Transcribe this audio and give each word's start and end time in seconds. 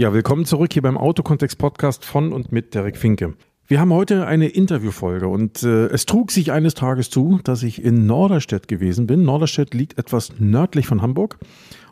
Ja, 0.00 0.14
willkommen 0.14 0.46
zurück 0.46 0.72
hier 0.72 0.80
beim 0.80 0.96
Autokontext 0.96 1.58
Podcast 1.58 2.06
von 2.06 2.32
und 2.32 2.52
mit 2.52 2.74
Derek 2.74 2.96
Finke. 2.96 3.34
Wir 3.66 3.80
haben 3.80 3.92
heute 3.92 4.26
eine 4.26 4.48
Interviewfolge 4.48 5.28
und 5.28 5.62
äh, 5.62 5.88
es 5.88 6.06
trug 6.06 6.30
sich 6.30 6.52
eines 6.52 6.72
Tages 6.72 7.10
zu, 7.10 7.38
dass 7.44 7.62
ich 7.62 7.84
in 7.84 8.06
Norderstedt 8.06 8.66
gewesen 8.66 9.06
bin. 9.06 9.24
Norderstedt 9.24 9.74
liegt 9.74 9.98
etwas 9.98 10.32
nördlich 10.38 10.86
von 10.86 11.02
Hamburg. 11.02 11.36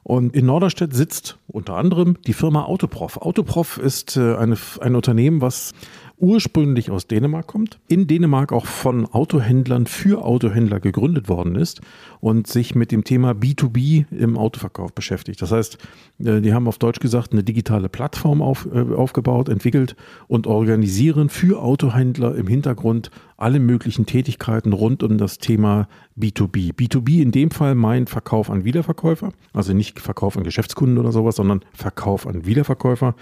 Und 0.05 0.35
in 0.35 0.47
Norderstedt 0.47 0.95
sitzt 0.95 1.39
unter 1.49 1.75
anderem 1.75 2.17
die 2.27 2.33
Firma 2.33 2.65
Autoprof. 2.65 3.19
Autoprof 3.19 3.77
ist 3.77 4.17
äh, 4.17 4.37
eine, 4.37 4.57
ein 4.81 4.97
Unternehmen, 4.97 5.43
was 5.43 5.75
ursprünglich 6.17 6.91
aus 6.91 7.09
Dänemark 7.09 7.47
kommt, 7.47 7.79
in 7.89 8.07
Dänemark 8.07 8.53
auch 8.53 8.65
von 8.65 9.05
Autohändlern 9.05 9.87
für 9.87 10.25
Autohändler 10.25 10.81
gegründet 10.81 11.29
worden 11.29 11.57
ist 11.57 11.83
und 12.21 12.47
sich 12.47 12.75
mit 12.75 12.93
dem 12.93 13.05
Thema 13.05 13.33
B2B 13.33 14.07
im 14.13 14.37
Autoverkauf 14.37 14.93
beschäftigt. 14.93 15.41
Das 15.43 15.53
heißt, 15.53 15.79
äh, 16.25 16.41
die 16.41 16.53
haben 16.53 16.69
auf 16.69 16.79
Deutsch 16.79 17.01
gesagt 17.01 17.33
eine 17.33 17.45
digitale 17.45 17.89
Plattform 17.89 18.43
auf, 18.43 18.69
äh, 18.73 18.95
aufgebaut, 18.95 19.49
entwickelt 19.49 19.97
und 20.27 20.47
organisieren 20.47 21.29
für 21.29 21.63
Autohändler 21.63 22.35
im 22.35 22.47
Hintergrund 22.47 23.11
alle 23.39 23.61
möglichen 23.61 24.05
Tätigkeiten 24.05 24.73
rund 24.73 25.05
um 25.05 25.17
das 25.17 25.39
Thema 25.39 25.87
B2B. 26.19 26.75
B2B 26.75 27.23
in 27.23 27.31
dem 27.31 27.53
Fall 27.53 27.77
meint 27.77 28.11
Verkauf 28.11 28.51
an 28.51 28.65
Wiederverkäufer, 28.65 29.31
also 29.53 29.73
nicht 29.73 30.01
Verkauf 30.01 30.37
an 30.37 30.43
Geschäftskunden 30.43 30.99
oder 30.99 31.13
sowas, 31.13 31.37
sondern 31.37 31.61
Verkauf 31.73 32.27
an 32.27 32.47
Wiederverkäufer. 32.47 33.15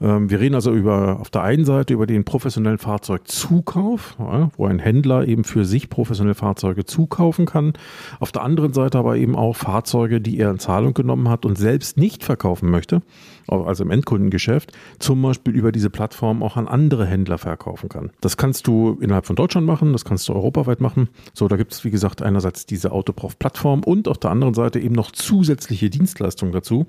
Ähm, 0.00 0.30
wir 0.30 0.38
reden 0.38 0.54
also 0.54 0.72
über 0.72 1.18
auf 1.18 1.30
der 1.30 1.42
einen 1.42 1.64
Seite 1.64 1.92
über 1.92 2.06
den 2.06 2.24
professionellen 2.24 2.78
Fahrzeugzukauf, 2.78 4.16
wo 4.56 4.66
ein 4.66 4.78
Händler 4.78 5.26
eben 5.26 5.42
für 5.42 5.64
sich 5.64 5.90
professionelle 5.90 6.36
Fahrzeuge 6.36 6.84
zukaufen 6.84 7.44
kann. 7.44 7.72
Auf 8.20 8.30
der 8.30 8.43
anderen 8.44 8.72
Seite 8.72 8.98
aber 8.98 9.16
eben 9.16 9.34
auch 9.36 9.56
Fahrzeuge, 9.56 10.20
die 10.20 10.38
er 10.38 10.50
in 10.50 10.58
Zahlung 10.58 10.94
genommen 10.94 11.28
hat 11.28 11.44
und 11.44 11.58
selbst 11.58 11.96
nicht 11.96 12.22
verkaufen 12.22 12.70
möchte 12.70 13.02
also 13.48 13.84
im 13.84 13.90
Endkundengeschäft, 13.90 14.72
zum 14.98 15.22
Beispiel 15.22 15.54
über 15.54 15.72
diese 15.72 15.90
Plattform 15.90 16.42
auch 16.42 16.56
an 16.56 16.68
andere 16.68 17.06
Händler 17.06 17.38
verkaufen 17.38 17.88
kann. 17.88 18.10
Das 18.20 18.36
kannst 18.36 18.66
du 18.66 18.98
innerhalb 19.00 19.26
von 19.26 19.36
Deutschland 19.36 19.66
machen, 19.66 19.92
das 19.92 20.04
kannst 20.04 20.28
du 20.28 20.34
europaweit 20.34 20.80
machen. 20.80 21.08
So, 21.32 21.48
da 21.48 21.56
gibt 21.56 21.72
es, 21.72 21.84
wie 21.84 21.90
gesagt, 21.90 22.22
einerseits 22.22 22.66
diese 22.66 22.92
Autoprof-Plattform 22.92 23.82
und 23.84 24.08
auf 24.08 24.18
der 24.18 24.30
anderen 24.30 24.54
Seite 24.54 24.80
eben 24.80 24.94
noch 24.94 25.10
zusätzliche 25.10 25.90
Dienstleistungen 25.90 26.52
dazu. 26.52 26.86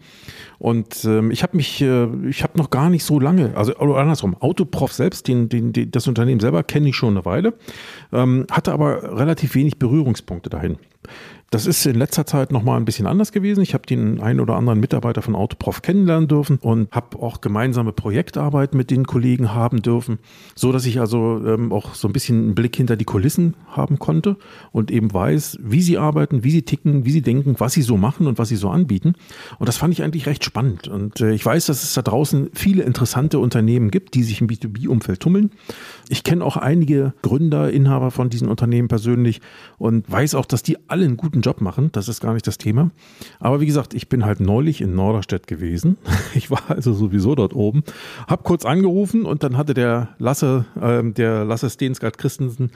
Und 0.60 1.04
ähm, 1.06 1.32
ich 1.32 1.44
habe 1.44 1.58
mich, 1.58 1.82
äh, 1.82 2.08
ich 2.28 2.44
habe 2.44 2.58
noch 2.58 2.70
gar 2.70 2.90
nicht 2.90 3.04
so 3.04 3.20
lange, 3.20 3.56
also 3.56 3.76
andersrum, 3.76 4.36
Autoprof 4.40 4.94
selbst, 4.94 5.28
den, 5.28 5.50
den, 5.50 5.74
den 5.74 5.92
das 5.92 6.08
Unternehmen 6.08 6.40
selber 6.40 6.64
kenne 6.64 6.90
ich 6.90 6.96
schon 6.96 7.16
eine 7.16 7.26
Weile, 7.26 7.54
ähm, 8.12 8.46
hatte 8.52 8.72
aber 8.72 9.18
relativ 9.18 9.56
wenig 9.56 9.80
Berührungspunkte 9.80 10.50
dahin. 10.50 10.78
Das 11.52 11.68
ist 11.68 11.86
in 11.86 11.96
letzter 11.96 12.26
Zeit 12.26 12.52
nochmal 12.52 12.78
ein 12.78 12.86
bisschen 12.86 13.06
anders 13.06 13.32
gewesen. 13.32 13.62
Ich 13.62 13.74
habe 13.74 13.86
den 13.86 14.20
einen 14.20 14.40
oder 14.40 14.56
anderen 14.56 14.80
Mitarbeiter 14.80 15.22
von 15.22 15.36
Autoprof 15.36 15.82
kennenlernen 15.82 16.28
dürfen 16.28 16.58
und 16.58 16.92
habe 16.92 17.20
auch 17.20 17.40
gemeinsame 17.40 17.94
Projektarbeit 17.94 18.74
mit 18.74 18.90
den 18.90 19.06
Kollegen 19.06 19.54
haben 19.54 19.82
dürfen, 19.82 20.20
so 20.56 20.72
dass 20.72 20.86
ich 20.86 21.00
also 21.00 21.42
ähm, 21.46 21.72
auch 21.72 21.94
so 21.94 22.10
ein 22.10 22.14
bisschen 22.14 22.44
einen 22.44 22.56
Blick 22.56 22.76
hinter 22.76 22.98
die 22.98 23.06
Kulissen 23.06 23.54
haben 23.70 24.00
konnte 24.00 24.38
und 24.72 24.90
eben 24.90 25.14
weiß, 25.14 25.60
wie 25.62 25.82
sie 25.82 25.98
arbeiten, 25.98 26.44
wie 26.44 26.52
sie 26.52 26.64
ticken, 26.64 27.06
wie 27.06 27.12
sie 27.12 27.22
denken, 27.22 27.56
was 27.60 27.74
sie 27.74 27.84
so 27.84 27.96
machen 27.96 28.26
und 28.26 28.40
was 28.40 28.50
sie 28.50 28.56
so 28.56 28.70
anbieten. 28.70 29.14
Und 29.60 29.70
das 29.70 29.78
fand 29.78 29.94
ich 29.94 30.04
eigentlich 30.04 30.26
recht 30.26 30.44
spannend. 30.44 30.88
Und 30.88 31.22
äh, 31.22 31.32
ich 31.32 31.46
weiß, 31.46 31.68
dass 31.68 31.84
es 31.84 31.94
da 31.94 32.02
draußen 32.02 32.50
viele 32.54 32.84
interessante 32.84 33.38
Unternehmen 33.38 33.92
gibt, 33.92 34.16
die 34.16 34.24
sich 34.24 34.42
im 34.42 34.48
B2B-Umfeld 34.48 35.20
tummeln. 35.20 35.52
Ich 36.10 36.24
kenne 36.24 36.44
auch 36.44 36.58
einige 36.58 37.14
Gründer, 37.22 37.72
Inhaber 37.72 38.10
von 38.12 38.30
diesen 38.30 38.48
Unternehmen 38.48 38.88
persönlich 38.88 39.42
und 39.78 40.12
weiß 40.12 40.36
auch, 40.36 40.46
dass 40.46 40.64
die 40.64 40.78
alle 40.90 40.95
einen 41.04 41.18
guten 41.18 41.42
Job 41.42 41.62
machen. 41.62 41.90
Das 41.92 42.08
ist 42.08 42.22
gar 42.22 42.34
nicht 42.34 42.48
das 42.48 42.58
Thema. 42.58 42.92
Aber 43.40 43.62
wie 43.62 43.66
gesagt, 43.66 43.94
ich 43.94 44.10
bin 44.10 44.26
halt 44.26 44.40
neulich 44.40 44.82
in 44.82 44.96
Norderstedt 44.96 45.48
gewesen. 45.48 45.98
Ich 46.34 46.52
war 46.52 46.64
also 46.68 46.94
sowieso 46.94 47.34
dort 47.34 47.56
oben, 47.56 47.84
habe 48.28 48.44
kurz 48.44 48.66
angerufen 48.66 49.26
und 49.26 49.44
dann 49.44 49.56
hatte 49.58 49.74
der 49.74 50.10
Lasse, 50.18 50.66
äh, 50.80 51.02
der 51.04 51.46
Lasse 51.46 51.70
Stensgaard 51.70 52.18
Christensen, 52.18 52.72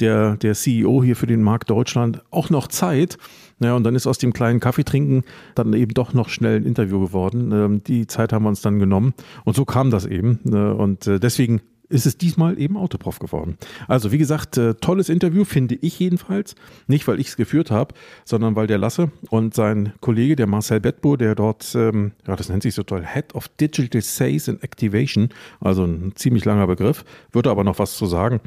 der, 0.00 0.36
der 0.36 0.54
CEO 0.54 1.02
hier 1.04 1.14
für 1.14 1.26
den 1.26 1.42
Markt 1.42 1.70
Deutschland, 1.70 2.22
auch 2.30 2.50
noch 2.50 2.66
Zeit. 2.66 3.18
Ja, 3.60 3.74
und 3.74 3.84
dann 3.84 3.94
ist 3.94 4.06
aus 4.06 4.18
dem 4.18 4.32
kleinen 4.32 4.58
Kaffeetrinken 4.58 5.22
dann 5.54 5.72
eben 5.74 5.94
doch 5.94 6.12
noch 6.12 6.28
schnell 6.28 6.56
ein 6.56 6.66
Interview 6.66 7.00
geworden. 7.00 7.52
Ähm, 7.52 7.84
die 7.84 8.06
Zeit 8.06 8.32
haben 8.32 8.44
wir 8.44 8.48
uns 8.48 8.62
dann 8.62 8.80
genommen. 8.80 9.14
Und 9.44 9.54
so 9.54 9.64
kam 9.64 9.90
das 9.90 10.06
eben. 10.06 10.40
Ne? 10.42 10.74
Und 10.74 11.06
äh, 11.06 11.20
deswegen 11.20 11.60
ist 11.88 12.06
es 12.06 12.16
diesmal 12.16 12.58
eben 12.58 12.76
Autoprof 12.76 13.18
geworden. 13.18 13.58
Also 13.88 14.10
wie 14.10 14.18
gesagt, 14.18 14.56
äh, 14.56 14.74
tolles 14.74 15.08
Interview, 15.08 15.44
finde 15.44 15.74
ich 15.76 15.98
jedenfalls. 15.98 16.54
Nicht, 16.86 17.06
weil 17.06 17.20
ich 17.20 17.28
es 17.28 17.36
geführt 17.36 17.70
habe, 17.70 17.94
sondern 18.24 18.56
weil 18.56 18.66
der 18.66 18.78
Lasse 18.78 19.10
und 19.30 19.54
sein 19.54 19.92
Kollege, 20.00 20.36
der 20.36 20.46
Marcel 20.46 20.80
Bettbo, 20.80 21.16
der 21.16 21.34
dort, 21.34 21.74
ähm, 21.74 22.12
ja, 22.26 22.36
das 22.36 22.48
nennt 22.48 22.62
sich 22.62 22.74
so 22.74 22.82
toll, 22.82 23.04
Head 23.04 23.34
of 23.34 23.48
Digital 23.48 24.00
Sales 24.00 24.48
and 24.48 24.62
Activation, 24.62 25.28
also 25.60 25.84
ein 25.84 26.12
ziemlich 26.14 26.44
langer 26.44 26.66
Begriff, 26.66 27.04
würde 27.32 27.50
aber 27.50 27.64
noch 27.64 27.78
was 27.78 27.96
zu 27.96 28.06
sagen. 28.06 28.40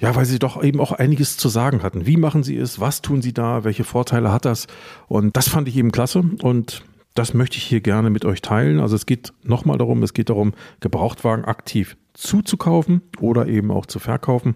Ja, 0.00 0.14
weil 0.14 0.24
sie 0.24 0.38
doch 0.38 0.62
eben 0.62 0.80
auch 0.80 0.92
einiges 0.92 1.36
zu 1.36 1.48
sagen 1.48 1.82
hatten. 1.82 2.06
Wie 2.06 2.16
machen 2.16 2.44
sie 2.44 2.56
es? 2.56 2.78
Was 2.78 3.02
tun 3.02 3.20
sie 3.20 3.32
da? 3.32 3.64
Welche 3.64 3.84
Vorteile 3.84 4.30
hat 4.32 4.44
das? 4.44 4.68
Und 5.08 5.36
das 5.36 5.48
fand 5.48 5.68
ich 5.68 5.76
eben 5.76 5.90
klasse 5.90 6.22
und 6.42 6.84
das 7.18 7.34
möchte 7.34 7.56
ich 7.56 7.64
hier 7.64 7.80
gerne 7.80 8.10
mit 8.10 8.24
euch 8.24 8.42
teilen. 8.42 8.78
Also 8.78 8.94
es 8.94 9.04
geht 9.04 9.32
nochmal 9.42 9.76
darum, 9.76 10.02
es 10.04 10.14
geht 10.14 10.30
darum, 10.30 10.52
Gebrauchtwagen 10.78 11.44
aktiv 11.44 11.96
zuzukaufen 12.14 13.02
oder 13.20 13.48
eben 13.48 13.72
auch 13.72 13.86
zu 13.86 13.98
verkaufen. 13.98 14.54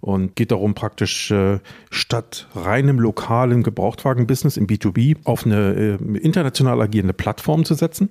Und 0.00 0.36
geht 0.36 0.52
darum, 0.52 0.74
praktisch 0.74 1.30
äh, 1.30 1.60
statt 1.90 2.46
reinem 2.54 3.00
lokalen 3.00 3.62
Gebrauchtwagen-Business 3.62 4.58
im 4.58 4.66
B2B 4.66 5.16
auf 5.24 5.46
eine 5.46 5.72
äh, 5.72 6.18
international 6.18 6.82
agierende 6.82 7.14
Plattform 7.14 7.64
zu 7.64 7.72
setzen. 7.72 8.10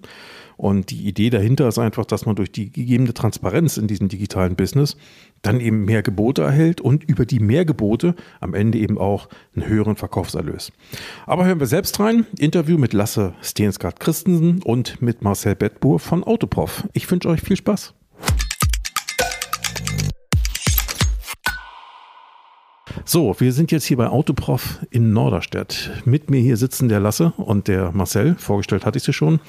Und 0.58 0.92
die 0.92 1.08
Idee 1.08 1.30
dahinter 1.30 1.68
ist 1.68 1.80
einfach, 1.80 2.06
dass 2.06 2.26
man 2.26 2.36
durch 2.36 2.52
die 2.52 2.72
gegebene 2.72 3.14
Transparenz 3.14 3.78
in 3.78 3.88
diesem 3.88 4.08
digitalen 4.08 4.56
Business 4.56 4.98
dann 5.42 5.60
eben 5.60 5.86
mehr 5.86 6.04
Gebote 6.04 6.42
erhält 6.42 6.82
und 6.82 7.04
über 7.04 7.26
die 7.26 7.40
mehr 7.40 7.66
Gebote 7.66 8.16
am 8.40 8.54
Ende 8.54 8.78
eben 8.78 8.98
auch 8.98 9.30
einen 9.56 9.68
höheren 9.68 9.96
Verkaufserlös. 9.96 10.72
Aber 11.26 11.46
hören 11.46 11.60
wir 11.60 11.68
selbst 11.68 12.00
rein. 12.00 12.26
Interview 12.38 12.78
mit 12.78 12.94
Lasse 12.94 13.34
Stensgaard 13.42 14.00
Christensen 14.00 14.62
und 14.64 15.02
mit 15.02 15.22
Marcel 15.22 15.56
Bettbuhr 15.56 16.00
von 16.00 16.24
Autoprof. 16.24 16.88
Ich 16.94 17.10
wünsche 17.12 17.30
euch 17.30 17.42
viel 17.42 17.58
Spaß. 17.58 17.94
So, 23.06 23.36
wir 23.38 23.52
sind 23.52 23.72
jetzt 23.74 23.84
hier 23.84 23.98
bei 23.98 24.08
Autoprof 24.08 24.80
in 24.90 25.12
Norderstedt. 25.12 25.92
Mit 26.06 26.30
mir 26.30 26.40
hier 26.40 26.56
sitzen 26.56 26.88
der 26.88 27.02
Lasse 27.02 27.34
und 27.36 27.68
der 27.68 27.92
Marcel. 27.92 28.36
Vorgestellt 28.36 28.86
hatte 28.86 28.98
ich 28.98 29.04
sie 29.04 29.12
schon. 29.12 29.42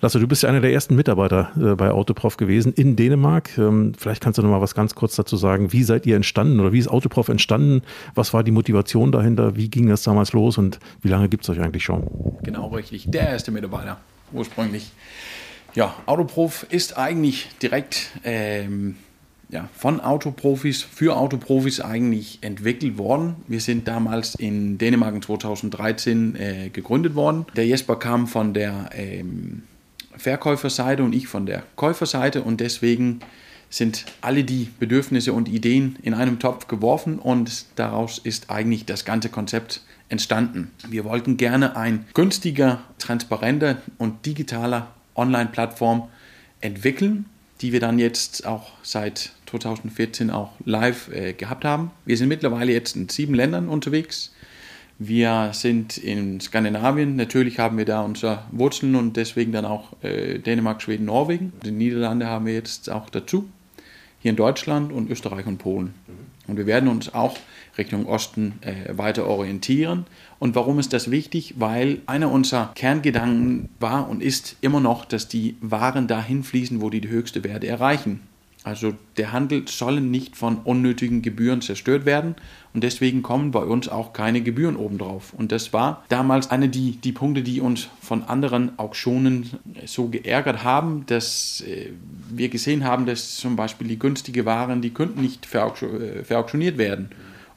Lasse, 0.00 0.18
du 0.18 0.26
bist 0.26 0.42
ja 0.42 0.48
einer 0.48 0.60
der 0.60 0.72
ersten 0.72 0.96
Mitarbeiter 0.96 1.52
äh, 1.56 1.76
bei 1.76 1.92
Autoprof 1.92 2.36
gewesen 2.36 2.72
in 2.72 2.96
Dänemark. 2.96 3.56
Ähm, 3.58 3.92
vielleicht 3.96 4.24
kannst 4.24 4.38
du 4.38 4.42
noch 4.42 4.50
mal 4.50 4.60
was 4.60 4.74
ganz 4.74 4.96
kurz 4.96 5.14
dazu 5.14 5.36
sagen. 5.36 5.72
Wie 5.72 5.84
seid 5.84 6.04
ihr 6.04 6.16
entstanden 6.16 6.58
oder 6.58 6.72
wie 6.72 6.80
ist 6.80 6.88
Autoprof 6.88 7.28
entstanden? 7.28 7.82
Was 8.16 8.34
war 8.34 8.42
die 8.42 8.50
Motivation 8.50 9.12
dahinter? 9.12 9.54
Wie 9.54 9.68
ging 9.68 9.88
das 9.88 10.02
damals 10.02 10.32
los 10.32 10.58
und 10.58 10.80
wie 11.00 11.08
lange 11.08 11.28
gibt 11.28 11.44
es 11.44 11.50
euch 11.50 11.60
eigentlich 11.60 11.84
schon? 11.84 12.08
Genau, 12.42 12.66
richtig. 12.68 13.04
Der 13.08 13.28
erste 13.28 13.52
Mitarbeiter 13.52 13.98
ursprünglich. 14.32 14.90
Ja, 15.74 15.94
Autoprof 16.06 16.66
ist 16.70 16.98
eigentlich 16.98 17.50
direkt 17.62 18.10
ähm, 18.24 18.96
ja, 19.48 19.68
von 19.76 20.00
Autoprofis 20.00 20.82
für 20.82 21.16
Autoprofis 21.16 21.80
eigentlich 21.80 22.38
entwickelt 22.40 22.98
worden. 22.98 23.36
Wir 23.46 23.60
sind 23.60 23.86
damals 23.86 24.34
in 24.34 24.78
Dänemark 24.78 25.14
in 25.14 25.22
2013 25.22 26.36
äh, 26.36 26.68
gegründet 26.70 27.14
worden. 27.14 27.46
Der 27.54 27.66
Jesper 27.66 27.96
kam 27.96 28.26
von 28.26 28.54
der 28.54 28.90
ähm, 28.92 29.62
Verkäuferseite 30.16 31.02
und 31.04 31.14
ich 31.14 31.28
von 31.28 31.46
der 31.46 31.62
Käuferseite 31.76 32.42
und 32.42 32.60
deswegen 32.60 33.20
sind 33.70 34.06
alle 34.20 34.44
die 34.44 34.68
Bedürfnisse 34.78 35.32
und 35.32 35.48
Ideen 35.48 35.96
in 36.02 36.14
einem 36.14 36.38
Topf 36.38 36.68
geworfen 36.68 37.18
und 37.18 37.66
daraus 37.76 38.18
ist 38.18 38.50
eigentlich 38.50 38.84
das 38.84 39.04
ganze 39.04 39.28
Konzept 39.28 39.82
entstanden. 40.08 40.70
Wir 40.88 41.04
wollten 41.04 41.36
gerne 41.36 41.76
ein 41.76 42.06
günstiger, 42.14 42.80
transparenter 42.98 43.78
und 43.98 44.24
digitaler 44.24 44.88
Online-Plattform 45.16 46.08
entwickeln, 46.60 47.26
die 47.60 47.72
wir 47.72 47.80
dann 47.80 47.98
jetzt 47.98 48.46
auch 48.46 48.70
seit 48.82 49.32
2014 49.46 50.30
auch 50.30 50.52
live 50.64 51.08
äh, 51.12 51.32
gehabt 51.32 51.64
haben. 51.64 51.90
Wir 52.04 52.16
sind 52.16 52.28
mittlerweile 52.28 52.72
jetzt 52.72 52.96
in 52.96 53.08
sieben 53.08 53.34
Ländern 53.34 53.68
unterwegs. 53.68 54.32
Wir 54.98 55.50
sind 55.52 55.98
in 55.98 56.40
Skandinavien, 56.40 57.16
natürlich 57.16 57.58
haben 57.58 57.76
wir 57.76 57.84
da 57.84 58.00
unsere 58.00 58.44
Wurzeln 58.50 58.94
und 58.94 59.16
deswegen 59.16 59.52
dann 59.52 59.66
auch 59.66 59.92
äh, 60.02 60.38
Dänemark, 60.38 60.80
Schweden, 60.80 61.04
Norwegen. 61.04 61.52
Die 61.64 61.70
Niederlande 61.70 62.26
haben 62.26 62.46
wir 62.46 62.54
jetzt 62.54 62.88
auch 62.88 63.10
dazu. 63.10 63.46
Hier 64.20 64.30
in 64.30 64.36
Deutschland 64.36 64.92
und 64.92 65.10
Österreich 65.10 65.46
und 65.46 65.58
Polen. 65.58 65.94
Mhm. 66.06 66.50
Und 66.50 66.56
wir 66.56 66.66
werden 66.66 66.88
uns 66.88 67.12
auch 67.12 67.36
Richtung 67.76 68.06
Osten 68.06 68.58
äh, 68.62 68.96
weiter 68.96 69.26
orientieren. 69.26 70.06
Und 70.38 70.54
warum 70.54 70.78
ist 70.78 70.92
das 70.92 71.10
wichtig? 71.10 71.54
Weil 71.58 72.00
einer 72.06 72.30
unserer 72.30 72.72
Kerngedanken 72.74 73.68
war 73.80 74.08
und 74.08 74.22
ist 74.22 74.56
immer 74.60 74.80
noch, 74.80 75.04
dass 75.04 75.28
die 75.28 75.56
Waren 75.60 76.06
dahin 76.06 76.42
fließen, 76.42 76.80
wo 76.80 76.90
die 76.90 77.00
die 77.00 77.08
höchste 77.08 77.44
Werte 77.44 77.66
erreichen. 77.66 78.20
Also 78.66 78.94
der 79.16 79.30
Handel 79.30 79.68
soll 79.68 80.00
nicht 80.00 80.36
von 80.36 80.56
unnötigen 80.56 81.22
Gebühren 81.22 81.60
zerstört 81.60 82.04
werden 82.04 82.34
und 82.74 82.82
deswegen 82.82 83.22
kommen 83.22 83.52
bei 83.52 83.60
uns 83.60 83.88
auch 83.88 84.12
keine 84.12 84.40
Gebühren 84.40 84.74
obendrauf. 84.74 85.32
Und 85.34 85.52
das 85.52 85.72
war 85.72 86.04
damals 86.08 86.50
eine 86.50 86.68
die, 86.68 86.96
die 86.96 87.12
Punkte, 87.12 87.44
die 87.44 87.60
uns 87.60 87.88
von 88.00 88.24
anderen 88.24 88.76
Auktionen 88.76 89.50
so 89.84 90.08
geärgert 90.08 90.64
haben, 90.64 91.04
dass 91.06 91.60
äh, 91.60 91.92
wir 92.28 92.48
gesehen 92.48 92.82
haben, 92.82 93.06
dass 93.06 93.36
zum 93.36 93.54
Beispiel 93.54 93.86
die 93.86 94.00
günstige 94.00 94.46
Waren, 94.46 94.82
die 94.82 94.90
könnten 94.90 95.20
nicht 95.20 95.46
äh, 95.54 96.24
verauktioniert 96.24 96.76
werden. 96.76 97.10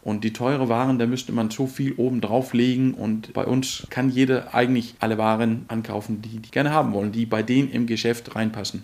Und 0.04 0.24
die 0.24 0.32
teure 0.32 0.70
Waren, 0.70 1.00
da 1.00 1.08
müsste 1.08 1.32
man 1.32 1.50
so 1.50 1.66
viel 1.66 1.94
oben 1.94 2.22
drauf 2.22 2.54
legen. 2.54 2.94
Und 2.94 3.34
bei 3.34 3.46
uns 3.46 3.88
kann 3.90 4.12
jeder 4.12 4.54
eigentlich 4.54 4.94
alle 5.00 5.18
Waren 5.18 5.66
ankaufen, 5.70 6.22
die 6.22 6.38
die 6.38 6.52
gerne 6.52 6.70
haben 6.70 6.94
wollen, 6.94 7.12
die 7.12 7.26
bei 7.26 7.42
denen 7.42 7.72
im 7.72 7.88
Geschäft 7.88 8.36
reinpassen. 8.36 8.84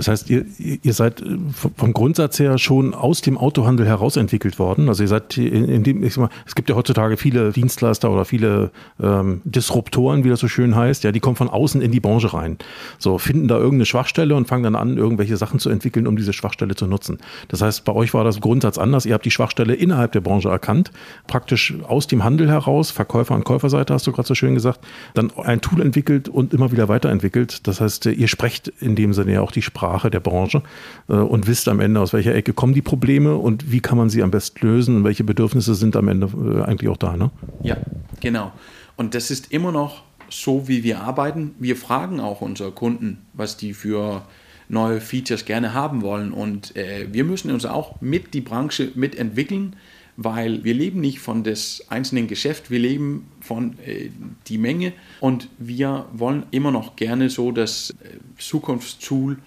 Das 0.00 0.08
heißt, 0.08 0.30
ihr, 0.30 0.46
ihr 0.58 0.94
seid 0.94 1.20
äh, 1.20 1.36
vom 1.52 1.92
Grundsatz 1.92 2.38
her 2.38 2.56
schon 2.56 2.94
aus 2.94 3.20
dem 3.20 3.36
Autohandel 3.36 3.86
heraus 3.86 4.16
entwickelt 4.16 4.58
worden. 4.58 4.88
Also 4.88 5.02
ihr 5.02 5.08
seid 5.08 5.36
in, 5.36 5.66
in 5.66 5.82
dem, 5.82 6.02
ich 6.02 6.14
sag 6.14 6.22
mal, 6.22 6.30
es 6.46 6.54
gibt 6.54 6.70
ja 6.70 6.74
heutzutage 6.74 7.18
viele 7.18 7.52
Dienstleister 7.52 8.10
oder 8.10 8.24
viele 8.24 8.70
ähm, 8.98 9.42
Disruptoren, 9.44 10.24
wie 10.24 10.30
das 10.30 10.40
so 10.40 10.48
schön 10.48 10.74
heißt, 10.74 11.04
ja, 11.04 11.12
die 11.12 11.20
kommen 11.20 11.36
von 11.36 11.50
außen 11.50 11.82
in 11.82 11.92
die 11.92 12.00
Branche 12.00 12.32
rein. 12.32 12.56
So, 12.98 13.18
finden 13.18 13.46
da 13.46 13.56
irgendeine 13.58 13.84
Schwachstelle 13.84 14.34
und 14.34 14.48
fangen 14.48 14.62
dann 14.62 14.74
an, 14.74 14.96
irgendwelche 14.96 15.36
Sachen 15.36 15.60
zu 15.60 15.68
entwickeln, 15.68 16.06
um 16.06 16.16
diese 16.16 16.32
Schwachstelle 16.32 16.74
zu 16.74 16.86
nutzen. 16.86 17.18
Das 17.48 17.60
heißt, 17.60 17.84
bei 17.84 17.92
euch 17.92 18.14
war 18.14 18.24
das 18.24 18.40
Grundsatz 18.40 18.78
anders. 18.78 19.04
Ihr 19.04 19.12
habt 19.12 19.26
die 19.26 19.30
Schwachstelle 19.30 19.74
innerhalb 19.74 20.12
der 20.12 20.22
Branche 20.22 20.48
erkannt, 20.48 20.92
praktisch 21.26 21.74
aus 21.86 22.06
dem 22.06 22.24
Handel 22.24 22.48
heraus, 22.48 22.90
Verkäufer- 22.90 23.34
und 23.34 23.44
Käuferseite, 23.44 23.92
hast 23.92 24.06
du 24.06 24.12
gerade 24.12 24.28
so 24.28 24.34
schön 24.34 24.54
gesagt, 24.54 24.80
dann 25.12 25.30
ein 25.36 25.60
Tool 25.60 25.82
entwickelt 25.82 26.30
und 26.30 26.54
immer 26.54 26.72
wieder 26.72 26.88
weiterentwickelt. 26.88 27.66
Das 27.66 27.82
heißt, 27.82 28.06
ihr 28.06 28.28
sprecht 28.28 28.68
in 28.80 28.96
dem 28.96 29.12
Sinne 29.12 29.34
ja 29.34 29.40
auch 29.42 29.52
die 29.52 29.60
Sprache 29.60 29.89
der 29.98 30.20
Branche 30.20 30.62
äh, 31.08 31.14
und 31.14 31.46
wisst 31.46 31.68
am 31.68 31.80
Ende, 31.80 32.00
aus 32.00 32.12
welcher 32.12 32.34
Ecke 32.34 32.52
kommen 32.52 32.74
die 32.74 32.82
Probleme 32.82 33.36
und 33.36 33.70
wie 33.70 33.80
kann 33.80 33.98
man 33.98 34.10
sie 34.10 34.22
am 34.22 34.30
besten 34.30 34.66
lösen 34.66 34.96
und 34.96 35.04
welche 35.04 35.24
Bedürfnisse 35.24 35.74
sind 35.74 35.96
am 35.96 36.08
Ende 36.08 36.28
äh, 36.28 36.62
eigentlich 36.62 36.90
auch 36.90 36.96
da. 36.96 37.16
Ne? 37.16 37.30
Ja, 37.62 37.76
genau. 38.20 38.52
Und 38.96 39.14
das 39.14 39.30
ist 39.30 39.52
immer 39.52 39.72
noch 39.72 40.02
so, 40.28 40.68
wie 40.68 40.84
wir 40.84 41.00
arbeiten. 41.00 41.54
Wir 41.58 41.76
fragen 41.76 42.20
auch 42.20 42.40
unsere 42.40 42.70
Kunden, 42.70 43.26
was 43.32 43.56
die 43.56 43.74
für 43.74 44.22
neue 44.68 45.00
Features 45.00 45.44
gerne 45.44 45.74
haben 45.74 46.02
wollen. 46.02 46.32
Und 46.32 46.76
äh, 46.76 47.08
wir 47.10 47.24
müssen 47.24 47.50
uns 47.50 47.66
auch 47.66 48.00
mit 48.00 48.34
die 48.34 48.40
Branche 48.40 48.92
mitentwickeln, 48.94 49.76
weil 50.16 50.64
wir 50.64 50.74
leben 50.74 51.00
nicht 51.00 51.18
von 51.18 51.44
des 51.44 51.86
einzelnen 51.88 52.28
Geschäft, 52.28 52.70
wir 52.70 52.78
leben 52.78 53.26
von 53.40 53.78
äh, 53.84 54.10
die 54.46 54.58
Menge 54.58 54.92
und 55.20 55.48
wir 55.58 56.06
wollen 56.12 56.44
immer 56.50 56.70
noch 56.70 56.96
gerne 56.96 57.30
so 57.30 57.52
das 57.52 57.90
äh, 57.90 58.18
Zukunftstool 58.38 59.38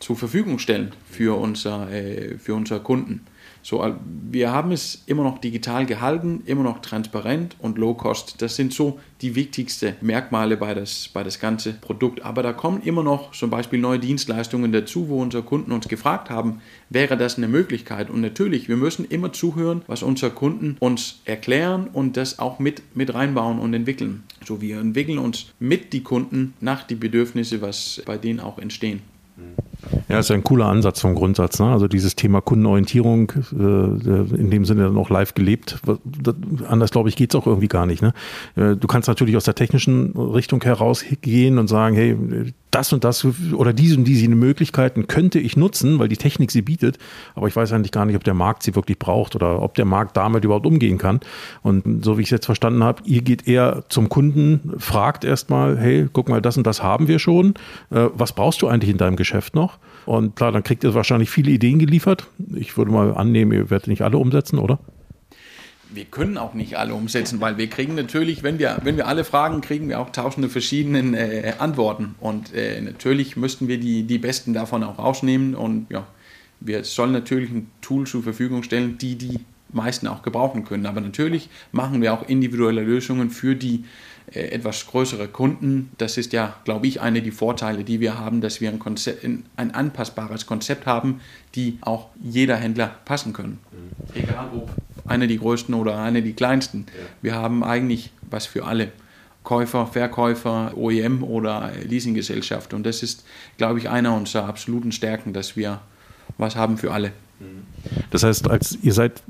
zur 0.00 0.16
Verfügung 0.16 0.58
stellen 0.58 0.92
für, 1.08 1.38
unser, 1.38 1.90
äh, 1.92 2.38
für 2.38 2.54
unsere 2.54 2.80
Kunden. 2.80 3.20
So, 3.62 3.84
wir 4.30 4.52
haben 4.52 4.72
es 4.72 5.02
immer 5.06 5.22
noch 5.22 5.38
digital 5.38 5.84
gehalten, 5.84 6.42
immer 6.46 6.62
noch 6.62 6.80
transparent 6.80 7.56
und 7.58 7.76
low 7.76 7.92
cost. 7.92 8.40
Das 8.40 8.56
sind 8.56 8.72
so 8.72 8.98
die 9.20 9.34
wichtigsten 9.34 9.96
Merkmale 10.00 10.56
bei 10.56 10.72
das, 10.72 11.10
bei 11.12 11.22
das 11.22 11.40
ganze 11.40 11.74
Produkt. 11.74 12.22
Aber 12.22 12.42
da 12.42 12.54
kommen 12.54 12.80
immer 12.82 13.02
noch 13.02 13.32
zum 13.32 13.50
Beispiel 13.50 13.78
neue 13.78 13.98
Dienstleistungen 13.98 14.72
dazu, 14.72 15.10
wo 15.10 15.20
unsere 15.20 15.42
Kunden 15.42 15.72
uns 15.72 15.88
gefragt 15.88 16.30
haben, 16.30 16.62
wäre 16.88 17.18
das 17.18 17.36
eine 17.36 17.48
Möglichkeit? 17.48 18.08
Und 18.08 18.22
natürlich, 18.22 18.68
wir 18.68 18.76
müssen 18.76 19.04
immer 19.04 19.32
zuhören, 19.32 19.82
was 19.86 20.02
unsere 20.02 20.32
Kunden 20.32 20.76
uns 20.80 21.20
erklären 21.26 21.88
und 21.92 22.16
das 22.16 22.38
auch 22.38 22.60
mit, 22.60 22.96
mit 22.96 23.12
reinbauen 23.12 23.58
und 23.58 23.74
entwickeln. 23.74 24.22
So, 24.46 24.62
wir 24.62 24.80
entwickeln 24.80 25.18
uns 25.18 25.52
mit 25.58 25.92
die 25.92 26.02
Kunden 26.02 26.54
nach 26.60 26.84
die 26.84 26.94
Bedürfnisse, 26.94 27.60
was 27.60 28.02
bei 28.06 28.16
denen 28.16 28.40
auch 28.40 28.58
entstehen. 28.58 29.02
Ja, 30.08 30.18
ist 30.18 30.28
ja 30.28 30.34
ein 30.34 30.44
cooler 30.44 30.66
Ansatz 30.66 31.00
vom 31.00 31.14
Grundsatz. 31.14 31.58
Ne? 31.58 31.66
Also 31.66 31.88
dieses 31.88 32.16
Thema 32.16 32.40
Kundenorientierung 32.40 33.32
äh, 33.52 33.54
in 33.54 34.50
dem 34.50 34.64
Sinne 34.64 34.84
dann 34.84 34.96
auch 34.96 35.10
live 35.10 35.34
gelebt. 35.34 35.80
Anders, 36.68 36.90
glaube 36.90 37.08
ich, 37.08 37.16
geht 37.16 37.32
es 37.32 37.40
auch 37.40 37.46
irgendwie 37.46 37.68
gar 37.68 37.86
nicht. 37.86 38.02
Ne? 38.02 38.12
Äh, 38.56 38.76
du 38.76 38.86
kannst 38.86 39.08
natürlich 39.08 39.36
aus 39.36 39.44
der 39.44 39.54
technischen 39.54 40.12
Richtung 40.16 40.62
herausgehen 40.62 41.58
und 41.58 41.68
sagen, 41.68 41.96
hey, 41.96 42.16
das 42.70 42.92
und 42.92 43.04
das 43.04 43.26
oder 43.52 43.72
diese 43.72 43.96
und 43.96 44.04
diese 44.04 44.28
Möglichkeiten 44.28 45.06
könnte 45.06 45.38
ich 45.38 45.56
nutzen, 45.56 45.98
weil 45.98 46.08
die 46.08 46.16
Technik 46.16 46.50
sie 46.50 46.62
bietet, 46.62 46.98
aber 47.34 47.48
ich 47.48 47.56
weiß 47.56 47.72
eigentlich 47.72 47.92
gar 47.92 48.04
nicht, 48.04 48.16
ob 48.16 48.24
der 48.24 48.34
Markt 48.34 48.62
sie 48.62 48.74
wirklich 48.74 48.98
braucht 48.98 49.34
oder 49.34 49.62
ob 49.62 49.74
der 49.74 49.84
Markt 49.84 50.16
damit 50.16 50.44
überhaupt 50.44 50.66
umgehen 50.66 50.98
kann. 50.98 51.20
Und 51.62 52.04
so 52.04 52.16
wie 52.16 52.22
ich 52.22 52.28
es 52.28 52.30
jetzt 52.30 52.46
verstanden 52.46 52.84
habe, 52.84 53.02
ihr 53.04 53.22
geht 53.22 53.48
eher 53.48 53.84
zum 53.88 54.08
Kunden, 54.08 54.72
fragt 54.78 55.24
erstmal, 55.24 55.78
hey, 55.78 56.08
guck 56.12 56.28
mal, 56.28 56.40
das 56.40 56.56
und 56.56 56.66
das 56.66 56.82
haben 56.82 57.08
wir 57.08 57.18
schon. 57.18 57.54
Äh, 57.90 58.08
was 58.14 58.32
brauchst 58.32 58.62
du 58.62 58.68
eigentlich 58.68 58.90
in 58.90 58.98
deinem 58.98 59.16
Geschäft 59.16 59.54
noch? 59.54 59.78
Und 60.06 60.36
klar, 60.36 60.52
dann 60.52 60.62
kriegt 60.62 60.84
ihr 60.84 60.94
wahrscheinlich 60.94 61.30
viele 61.30 61.50
Ideen 61.50 61.78
geliefert. 61.78 62.26
Ich 62.54 62.76
würde 62.76 62.90
mal 62.90 63.14
annehmen, 63.14 63.52
ihr 63.52 63.70
werdet 63.70 63.88
nicht 63.88 64.02
alle 64.02 64.18
umsetzen, 64.18 64.58
oder? 64.58 64.78
Wir 65.92 66.04
können 66.04 66.38
auch 66.38 66.54
nicht 66.54 66.78
alle 66.78 66.94
umsetzen, 66.94 67.40
weil 67.40 67.58
wir 67.58 67.68
kriegen 67.68 67.94
natürlich, 67.94 68.42
wenn 68.42 68.58
wir, 68.58 68.78
wenn 68.82 68.96
wir 68.96 69.06
alle 69.06 69.24
fragen, 69.24 69.60
kriegen 69.60 69.88
wir 69.88 70.00
auch 70.00 70.10
tausende 70.10 70.48
verschiedene 70.48 71.18
äh, 71.18 71.52
Antworten. 71.58 72.14
Und 72.20 72.54
äh, 72.54 72.80
natürlich 72.80 73.36
müssten 73.36 73.68
wir 73.68 73.78
die, 73.78 74.04
die 74.04 74.18
besten 74.18 74.52
davon 74.52 74.84
auch 74.84 74.98
rausnehmen. 74.98 75.54
Und 75.54 75.86
ja, 75.90 76.06
wir 76.60 76.84
sollen 76.84 77.12
natürlich 77.12 77.50
ein 77.50 77.70
Tool 77.80 78.06
zur 78.06 78.22
Verfügung 78.22 78.62
stellen, 78.62 78.98
die 78.98 79.16
die 79.16 79.40
meisten 79.72 80.06
auch 80.06 80.22
gebrauchen 80.22 80.64
können. 80.64 80.86
Aber 80.86 81.00
natürlich 81.00 81.48
machen 81.72 82.02
wir 82.02 82.12
auch 82.14 82.28
individuelle 82.28 82.82
Lösungen 82.82 83.30
für 83.30 83.54
die 83.54 83.84
äh, 84.32 84.40
etwas 84.50 84.86
größere 84.86 85.28
Kunden. 85.28 85.90
Das 85.98 86.16
ist 86.16 86.32
ja, 86.32 86.54
glaube 86.64 86.86
ich, 86.86 87.00
eine 87.00 87.22
der 87.22 87.32
Vorteile, 87.32 87.84
die 87.84 88.00
wir 88.00 88.18
haben, 88.18 88.40
dass 88.40 88.60
wir 88.60 88.68
ein, 88.68 88.78
Konzept, 88.78 89.24
ein 89.24 89.74
anpassbares 89.74 90.46
Konzept 90.46 90.86
haben, 90.86 91.20
die 91.54 91.78
auch 91.80 92.08
jeder 92.22 92.56
Händler 92.56 92.94
passen 93.04 93.32
können. 93.32 93.58
Egal 94.14 94.50
ob 94.54 94.70
eine 95.06 95.26
die 95.26 95.38
größten 95.38 95.74
oder 95.74 95.98
eine 95.98 96.22
die 96.22 96.32
kleinsten. 96.32 96.86
Ja. 96.88 97.06
Wir 97.22 97.34
haben 97.34 97.64
eigentlich 97.64 98.10
was 98.30 98.46
für 98.46 98.64
alle. 98.64 98.92
Käufer, 99.42 99.86
Verkäufer, 99.86 100.72
OEM 100.76 101.22
oder 101.24 101.70
Leasinggesellschaft. 101.82 102.74
Und 102.74 102.84
das 102.84 103.02
ist, 103.02 103.24
glaube 103.56 103.78
ich, 103.78 103.88
einer 103.88 104.14
unserer 104.14 104.46
absoluten 104.46 104.92
Stärken, 104.92 105.32
dass 105.32 105.56
wir 105.56 105.80
was 106.36 106.56
haben 106.56 106.76
für 106.76 106.92
alle. 106.92 107.12
Das 108.10 108.22
heißt, 108.22 108.50
als 108.50 108.76
ihr 108.82 108.92
seid, 108.92 109.22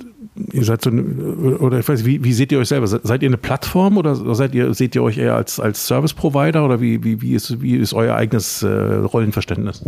ihr 0.53 0.65
seid 0.65 0.83
so, 0.83 0.91
oder 0.91 1.79
ich 1.79 1.89
weiß, 1.89 2.05
wie, 2.05 2.25
wie 2.25 2.33
seht 2.33 2.51
ihr 2.51 2.59
euch 2.59 2.69
selber? 2.69 2.87
Seid 2.87 3.23
ihr 3.23 3.29
eine 3.29 3.37
Plattform 3.37 3.97
oder 3.99 4.17
seid 4.35 4.55
ihr, 4.55 4.75
seht 4.75 4.97
ihr 4.97 5.03
euch 5.03 5.19
eher 5.19 5.37
als, 5.37 5.61
als 5.61 5.87
Service 5.87 6.13
Provider 6.13 6.65
oder 6.65 6.81
wie, 6.81 7.05
wie, 7.05 7.23
wie, 7.23 7.35
ist, 7.35 7.63
wie 7.63 7.77
ist 7.77 7.95
euer 7.95 8.17
eigenes 8.17 8.63
äh, 8.63 8.69
Rollenverständnis? 8.69 9.85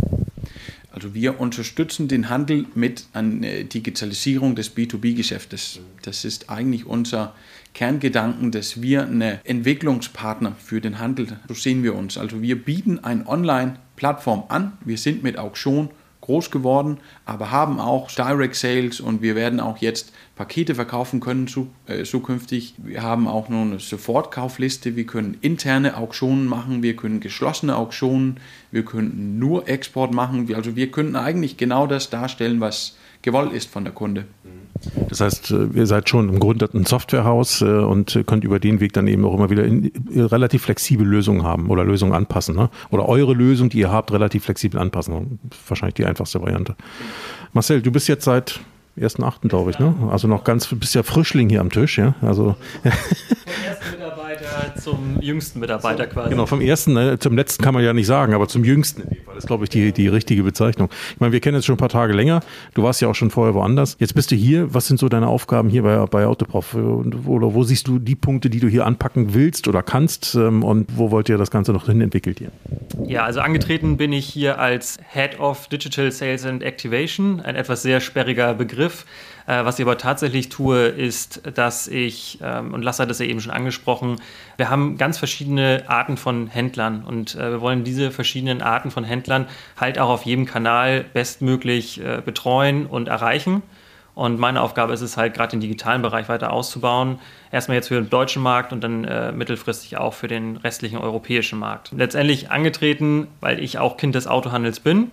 Also 0.92 1.14
wir 1.14 1.40
unterstützen 1.40 2.06
den 2.06 2.28
Handel 2.28 2.66
mit 2.74 3.06
einer 3.14 3.64
Digitalisierung 3.64 4.54
des 4.54 4.76
B2B-Geschäftes. 4.76 5.80
Das 6.02 6.24
ist 6.24 6.50
eigentlich 6.50 6.84
unser 6.84 7.34
Kerngedanken, 7.72 8.50
dass 8.50 8.82
wir 8.82 9.06
eine 9.06 9.40
Entwicklungspartner 9.44 10.54
für 10.58 10.82
den 10.82 10.98
Handel, 10.98 11.38
so 11.48 11.54
sehen 11.54 11.82
wir 11.82 11.94
uns. 11.94 12.18
Also 12.18 12.42
wir 12.42 12.62
bieten 12.62 12.98
eine 12.98 13.26
Online-Plattform 13.26 14.44
an. 14.48 14.72
Wir 14.84 14.98
sind 14.98 15.22
mit 15.22 15.38
Auktion 15.38 15.90
groß 16.20 16.50
geworden, 16.50 16.98
aber 17.24 17.50
haben 17.50 17.80
auch 17.80 18.10
Direct 18.10 18.54
Sales 18.54 19.00
und 19.00 19.22
wir 19.22 19.34
werden 19.34 19.60
auch 19.60 19.78
jetzt 19.78 20.12
Pakete 20.42 20.74
verkaufen 20.74 21.20
können 21.20 21.46
äh, 21.86 22.02
zukünftig. 22.02 22.74
Wir 22.78 23.02
haben 23.02 23.28
auch 23.28 23.48
noch 23.48 23.60
eine 23.60 23.78
Sofortkaufliste, 23.78 24.96
wir 24.96 25.06
können 25.06 25.36
interne 25.40 25.96
Auktionen 25.96 26.46
machen, 26.46 26.82
wir 26.82 26.96
können 26.96 27.20
geschlossene 27.20 27.76
Auktionen, 27.76 28.38
wir 28.72 28.84
können 28.84 29.38
nur 29.38 29.68
Export 29.68 30.12
machen, 30.12 30.52
also 30.56 30.74
wir 30.74 30.90
können 30.90 31.14
eigentlich 31.14 31.58
genau 31.58 31.86
das 31.86 32.10
darstellen, 32.10 32.60
was 32.60 32.96
gewollt 33.22 33.52
ist 33.52 33.70
von 33.70 33.84
der 33.84 33.92
Kunde. 33.92 34.24
Das 35.08 35.20
heißt, 35.20 35.52
äh, 35.52 35.66
ihr 35.74 35.86
seid 35.86 36.08
schon 36.08 36.28
im 36.28 36.40
Grunde 36.40 36.68
ein 36.74 36.86
Softwarehaus 36.86 37.62
äh, 37.62 37.66
und 37.66 38.20
könnt 38.26 38.42
über 38.42 38.58
den 38.58 38.80
Weg 38.80 38.94
dann 38.94 39.06
eben 39.06 39.24
auch 39.24 39.34
immer 39.34 39.48
wieder 39.48 39.62
in, 39.62 39.92
relativ 40.12 40.62
flexible 40.62 41.06
Lösungen 41.06 41.44
haben 41.44 41.70
oder 41.70 41.84
Lösungen 41.84 42.14
anpassen. 42.14 42.56
Ne? 42.56 42.68
Oder 42.90 43.08
eure 43.08 43.32
Lösung, 43.32 43.68
die 43.68 43.78
ihr 43.78 43.92
habt, 43.92 44.10
relativ 44.10 44.46
flexibel 44.46 44.80
anpassen. 44.80 45.38
Wahrscheinlich 45.68 45.94
die 45.94 46.04
einfachste 46.04 46.40
Variante. 46.40 46.74
Marcel, 47.52 47.80
du 47.80 47.92
bist 47.92 48.08
jetzt 48.08 48.24
seit 48.24 48.58
1.8., 48.98 49.48
glaube 49.48 49.70
ich, 49.70 49.78
ne? 49.78 49.94
Also 50.10 50.28
noch 50.28 50.44
ganz, 50.44 50.66
bist 50.66 50.94
ja 50.94 51.02
Frischling 51.02 51.48
hier 51.48 51.60
am 51.60 51.70
Tisch, 51.70 51.98
ja? 51.98 52.14
Also. 52.20 52.56
Mitarbeiter 54.52 54.80
zum 54.80 55.18
jüngsten 55.20 55.60
Mitarbeiter 55.60 56.06
quasi. 56.06 56.30
Genau, 56.30 56.46
vom 56.46 56.60
ersten, 56.60 56.92
ne? 56.92 57.18
zum 57.18 57.36
letzten 57.36 57.62
kann 57.62 57.74
man 57.74 57.84
ja 57.84 57.92
nicht 57.92 58.06
sagen, 58.06 58.34
aber 58.34 58.48
zum 58.48 58.64
jüngsten 58.64 59.02
in 59.02 59.08
dem 59.08 59.24
Fall. 59.24 59.34
Das 59.34 59.44
ist, 59.44 59.48
glaube 59.48 59.64
ich, 59.64 59.70
die, 59.70 59.92
die 59.92 60.08
richtige 60.08 60.42
Bezeichnung. 60.42 60.88
Ich 61.14 61.20
meine, 61.20 61.32
wir 61.32 61.40
kennen 61.40 61.56
jetzt 61.56 61.66
schon 61.66 61.74
ein 61.74 61.78
paar 61.78 61.88
Tage 61.88 62.12
länger. 62.12 62.40
Du 62.74 62.82
warst 62.82 63.00
ja 63.00 63.08
auch 63.08 63.14
schon 63.14 63.30
vorher 63.30 63.54
woanders. 63.54 63.96
Jetzt 63.98 64.14
bist 64.14 64.30
du 64.30 64.36
hier. 64.36 64.72
Was 64.74 64.86
sind 64.86 64.98
so 64.98 65.08
deine 65.08 65.28
Aufgaben 65.28 65.68
hier 65.68 65.82
bei, 65.82 66.04
bei 66.06 66.26
Autoprof? 66.26 66.74
Oder 66.74 67.54
wo 67.54 67.62
siehst 67.62 67.88
du 67.88 67.98
die 67.98 68.14
Punkte, 68.14 68.50
die 68.50 68.60
du 68.60 68.68
hier 68.68 68.86
anpacken 68.86 69.34
willst 69.34 69.68
oder 69.68 69.82
kannst? 69.82 70.34
Ähm, 70.34 70.62
und 70.62 70.86
wo 70.96 71.10
wollt 71.10 71.28
ihr 71.28 71.38
das 71.38 71.50
Ganze 71.50 71.72
noch 71.72 71.86
hin 71.86 72.00
entwickelt 72.00 72.38
hier? 72.38 72.52
Ja, 73.06 73.24
also 73.24 73.40
angetreten 73.40 73.96
bin 73.96 74.12
ich 74.12 74.26
hier 74.26 74.58
als 74.58 74.98
Head 75.12 75.40
of 75.40 75.68
Digital 75.68 76.12
Sales 76.12 76.44
and 76.44 76.62
Activation, 76.62 77.40
ein 77.40 77.56
etwas 77.56 77.82
sehr 77.82 78.00
sperriger 78.00 78.54
Begriff. 78.54 79.06
Äh, 79.46 79.64
was 79.64 79.78
ich 79.78 79.84
aber 79.84 79.98
tatsächlich 79.98 80.48
tue, 80.48 80.86
ist, 80.86 81.42
dass 81.54 81.88
ich, 81.88 82.38
ähm, 82.42 82.74
und 82.74 82.82
Lasse 82.82 83.02
hat 83.02 83.10
es 83.10 83.18
ja 83.18 83.26
eben 83.26 83.40
schon 83.40 83.52
angesprochen, 83.52 84.16
wir 84.56 84.70
haben 84.70 84.96
ganz 84.96 85.18
verschiedene 85.18 85.84
Arten 85.86 86.16
von 86.16 86.46
Händlern 86.46 87.04
und 87.04 87.34
äh, 87.34 87.50
wir 87.50 87.60
wollen 87.60 87.84
diese 87.84 88.10
verschiedenen 88.10 88.62
Arten 88.62 88.90
von 88.90 89.04
Händlern 89.04 89.46
halt 89.80 89.98
auch 89.98 90.08
auf 90.08 90.24
jedem 90.24 90.46
Kanal 90.46 91.04
bestmöglich 91.12 92.00
äh, 92.00 92.22
betreuen 92.24 92.86
und 92.86 93.08
erreichen. 93.08 93.62
Und 94.14 94.38
meine 94.38 94.60
Aufgabe 94.60 94.92
ist 94.92 95.00
es 95.00 95.16
halt, 95.16 95.34
gerade 95.34 95.52
den 95.52 95.60
digitalen 95.60 96.02
Bereich 96.02 96.28
weiter 96.28 96.52
auszubauen. 96.52 97.18
Erstmal 97.50 97.76
jetzt 97.76 97.88
für 97.88 97.94
den 97.94 98.10
deutschen 98.10 98.42
Markt 98.42 98.72
und 98.72 98.82
dann 98.82 99.04
äh, 99.04 99.32
mittelfristig 99.32 99.96
auch 99.96 100.12
für 100.12 100.28
den 100.28 100.58
restlichen 100.58 100.98
europäischen 100.98 101.58
Markt. 101.58 101.92
Letztendlich 101.96 102.50
angetreten, 102.50 103.28
weil 103.40 103.58
ich 103.58 103.78
auch 103.78 103.96
Kind 103.96 104.14
des 104.14 104.26
Autohandels 104.26 104.80
bin, 104.80 105.10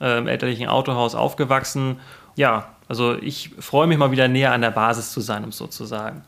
äh, 0.00 0.18
im 0.18 0.26
elterlichen 0.26 0.68
Autohaus 0.68 1.14
aufgewachsen. 1.14 2.00
Ja, 2.38 2.68
also 2.86 3.18
ich 3.20 3.50
freue 3.58 3.88
mich 3.88 3.98
mal 3.98 4.12
wieder 4.12 4.28
näher 4.28 4.52
an 4.52 4.60
der 4.60 4.70
Basis 4.70 5.10
zu 5.10 5.20
sein, 5.20 5.42
um 5.42 5.48
es 5.48 5.56
so 5.56 5.66
zu 5.66 5.84
sagen. 5.84 6.22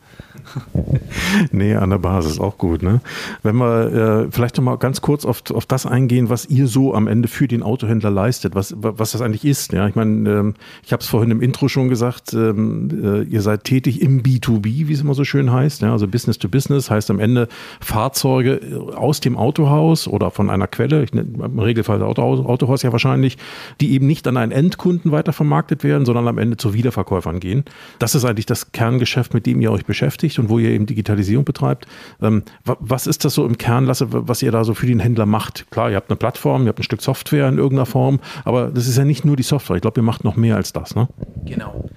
näher 1.52 1.82
an 1.82 1.90
der 1.90 1.98
Basis, 1.98 2.38
auch 2.38 2.58
gut. 2.58 2.82
Ne? 2.82 3.00
Wenn 3.42 3.56
wir 3.56 4.26
äh, 4.26 4.28
vielleicht 4.30 4.56
noch 4.56 4.64
mal 4.64 4.76
ganz 4.76 5.00
kurz 5.00 5.24
auf, 5.24 5.42
auf 5.52 5.66
das 5.66 5.86
eingehen, 5.86 6.28
was 6.28 6.46
ihr 6.46 6.66
so 6.66 6.94
am 6.94 7.06
Ende 7.06 7.28
für 7.28 7.48
den 7.48 7.62
Autohändler 7.62 8.10
leistet, 8.10 8.54
was, 8.54 8.74
was 8.76 9.12
das 9.12 9.20
eigentlich 9.20 9.44
ist. 9.44 9.72
Ja? 9.72 9.88
Ich 9.88 9.94
meine, 9.94 10.30
ähm, 10.30 10.54
ich 10.82 10.92
habe 10.92 11.02
es 11.02 11.08
vorhin 11.08 11.30
im 11.30 11.40
Intro 11.40 11.68
schon 11.68 11.88
gesagt, 11.88 12.32
ähm, 12.32 12.88
äh, 13.02 13.22
ihr 13.22 13.42
seid 13.42 13.64
tätig 13.64 14.00
im 14.02 14.22
B2B, 14.22 14.88
wie 14.88 14.92
es 14.92 15.00
immer 15.00 15.14
so 15.14 15.24
schön 15.24 15.52
heißt, 15.52 15.82
ja? 15.82 15.92
also 15.92 16.06
Business 16.06 16.38
to 16.38 16.48
Business, 16.48 16.90
heißt 16.90 17.10
am 17.10 17.20
Ende 17.20 17.48
Fahrzeuge 17.80 18.60
aus 18.94 19.20
dem 19.20 19.36
Autohaus 19.36 20.08
oder 20.08 20.30
von 20.30 20.50
einer 20.50 20.66
Quelle, 20.66 21.02
ich, 21.02 21.12
im 21.12 21.58
Regelfall 21.58 22.02
Autohaus, 22.02 22.44
Autohaus 22.44 22.82
ja 22.82 22.92
wahrscheinlich, 22.92 23.38
die 23.80 23.92
eben 23.92 24.06
nicht 24.06 24.26
an 24.26 24.36
einen 24.36 24.52
Endkunden 24.52 25.12
weitervermarktet 25.12 25.84
werden, 25.84 26.04
sondern 26.04 26.28
am 26.28 26.38
Ende 26.38 26.56
zu 26.56 26.74
Wiederverkäufern 26.74 27.40
gehen. 27.40 27.64
Das 27.98 28.14
ist 28.14 28.24
eigentlich 28.24 28.46
das 28.46 28.72
Kerngeschäft, 28.72 29.34
mit 29.34 29.46
dem 29.46 29.60
ihr 29.60 29.72
euch 29.72 29.84
beschäftigt 29.84 30.09
und 30.38 30.48
wo 30.48 30.58
ihr 30.58 30.70
eben 30.70 30.86
Digitalisierung 30.86 31.44
betreibt. 31.44 31.86
Ähm, 32.20 32.42
was 32.64 33.06
ist 33.06 33.24
das 33.24 33.34
so 33.34 33.46
im 33.46 33.58
Kern, 33.58 33.86
Lasse, 33.86 34.06
was 34.10 34.42
ihr 34.42 34.52
da 34.52 34.64
so 34.64 34.74
für 34.74 34.86
den 34.86 35.00
Händler 35.00 35.26
macht? 35.26 35.70
Klar, 35.70 35.90
ihr 35.90 35.96
habt 35.96 36.10
eine 36.10 36.16
Plattform, 36.16 36.62
ihr 36.62 36.68
habt 36.68 36.80
ein 36.80 36.84
Stück 36.84 37.02
Software 37.02 37.48
in 37.48 37.58
irgendeiner 37.58 37.86
Form, 37.86 38.20
aber 38.44 38.68
das 38.68 38.86
ist 38.86 38.96
ja 38.96 39.04
nicht 39.04 39.24
nur 39.24 39.36
die 39.36 39.42
Software. 39.42 39.76
Ich 39.76 39.82
glaube, 39.82 40.00
ihr 40.00 40.04
macht 40.04 40.24
noch 40.24 40.36
mehr 40.36 40.56
als 40.56 40.72
das. 40.72 40.94
Ne? 40.94 41.08
Genau. 41.44 41.88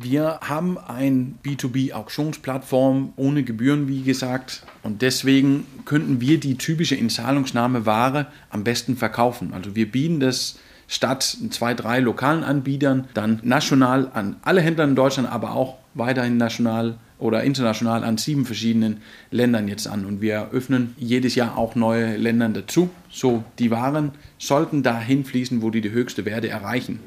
Wir 0.00 0.38
haben 0.42 0.78
eine 0.78 1.32
B2B-Auktionsplattform 1.44 3.14
ohne 3.16 3.42
Gebühren, 3.42 3.88
wie 3.88 4.02
gesagt, 4.02 4.62
und 4.84 5.02
deswegen 5.02 5.66
könnten 5.86 6.20
wir 6.20 6.38
die 6.38 6.56
typische 6.56 6.94
Inzahlungsnahme-Ware 6.94 8.28
am 8.50 8.62
besten 8.62 8.96
verkaufen. 8.96 9.52
Also 9.52 9.74
wir 9.74 9.90
bieten 9.90 10.20
das 10.20 10.60
statt 10.86 11.36
zwei, 11.50 11.74
drei 11.74 11.98
lokalen 11.98 12.44
Anbietern 12.44 13.08
dann 13.14 13.40
national 13.42 14.10
an 14.14 14.36
alle 14.42 14.60
Händler 14.60 14.84
in 14.84 14.94
Deutschland, 14.94 15.30
aber 15.30 15.52
auch 15.52 15.78
weiterhin 15.94 16.36
national 16.36 16.96
oder 17.18 17.42
international 17.42 18.04
an 18.04 18.16
sieben 18.16 18.44
verschiedenen 18.44 18.98
Ländern 19.30 19.68
jetzt 19.68 19.86
an. 19.88 20.04
Und 20.04 20.20
wir 20.20 20.50
öffnen 20.52 20.94
jedes 20.98 21.34
Jahr 21.34 21.58
auch 21.58 21.74
neue 21.74 22.16
Länder 22.16 22.48
dazu. 22.48 22.90
So, 23.10 23.44
die 23.58 23.70
Waren 23.70 24.12
sollten 24.38 24.82
dahin 24.82 25.24
fließen, 25.24 25.62
wo 25.62 25.70
die 25.70 25.80
die 25.80 25.90
höchste 25.90 26.24
Werte 26.24 26.48
erreichen. 26.48 27.00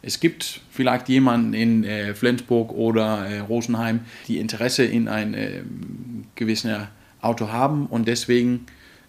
Es 0.00 0.20
gibt 0.20 0.60
vielleicht 0.70 1.08
jemanden 1.08 1.54
in 1.54 1.84
äh, 1.84 2.14
Flensburg 2.14 2.72
oder 2.72 3.26
äh, 3.26 3.40
Rosenheim, 3.40 4.00
die 4.28 4.38
Interesse 4.38 4.84
in 4.84 5.08
ein 5.08 5.34
äh, 5.34 5.62
gewisses 6.36 6.70
Auto 7.20 7.48
haben 7.48 7.86
und 7.86 8.06
deswegen 8.06 8.66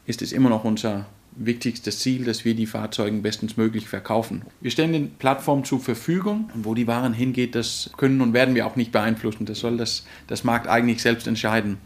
ist 0.07 0.23
es 0.23 0.31
immer 0.31 0.49
noch 0.49 0.63
unser 0.63 1.05
wichtigstes 1.39 1.99
Ziel, 1.99 2.25
dass 2.25 2.45
wir 2.45 2.53
die 2.53 2.65
Fahrzeuge 2.65 3.17
bestens 3.17 3.55
verkaufen. 3.87 4.43
Wir 4.61 4.71
stellen 4.71 4.93
den 4.93 5.11
Plattform 5.11 5.63
zur 5.63 5.79
Verfügung 5.79 6.49
und 6.53 6.65
wo 6.65 6.75
die 6.75 6.87
Waren 6.87 7.13
hingeht, 7.13 7.55
das 7.55 7.91
können 7.97 8.21
und 8.21 8.33
werden 8.33 8.55
wir 8.55 8.67
auch 8.67 8.75
nicht 8.75 8.91
beeinflussen. 8.91 9.45
Das 9.45 9.59
soll 9.59 9.77
das, 9.77 10.05
das 10.27 10.43
Markt 10.43 10.67
eigentlich 10.67 11.01
selbst 11.01 11.27
entscheiden. 11.27 11.77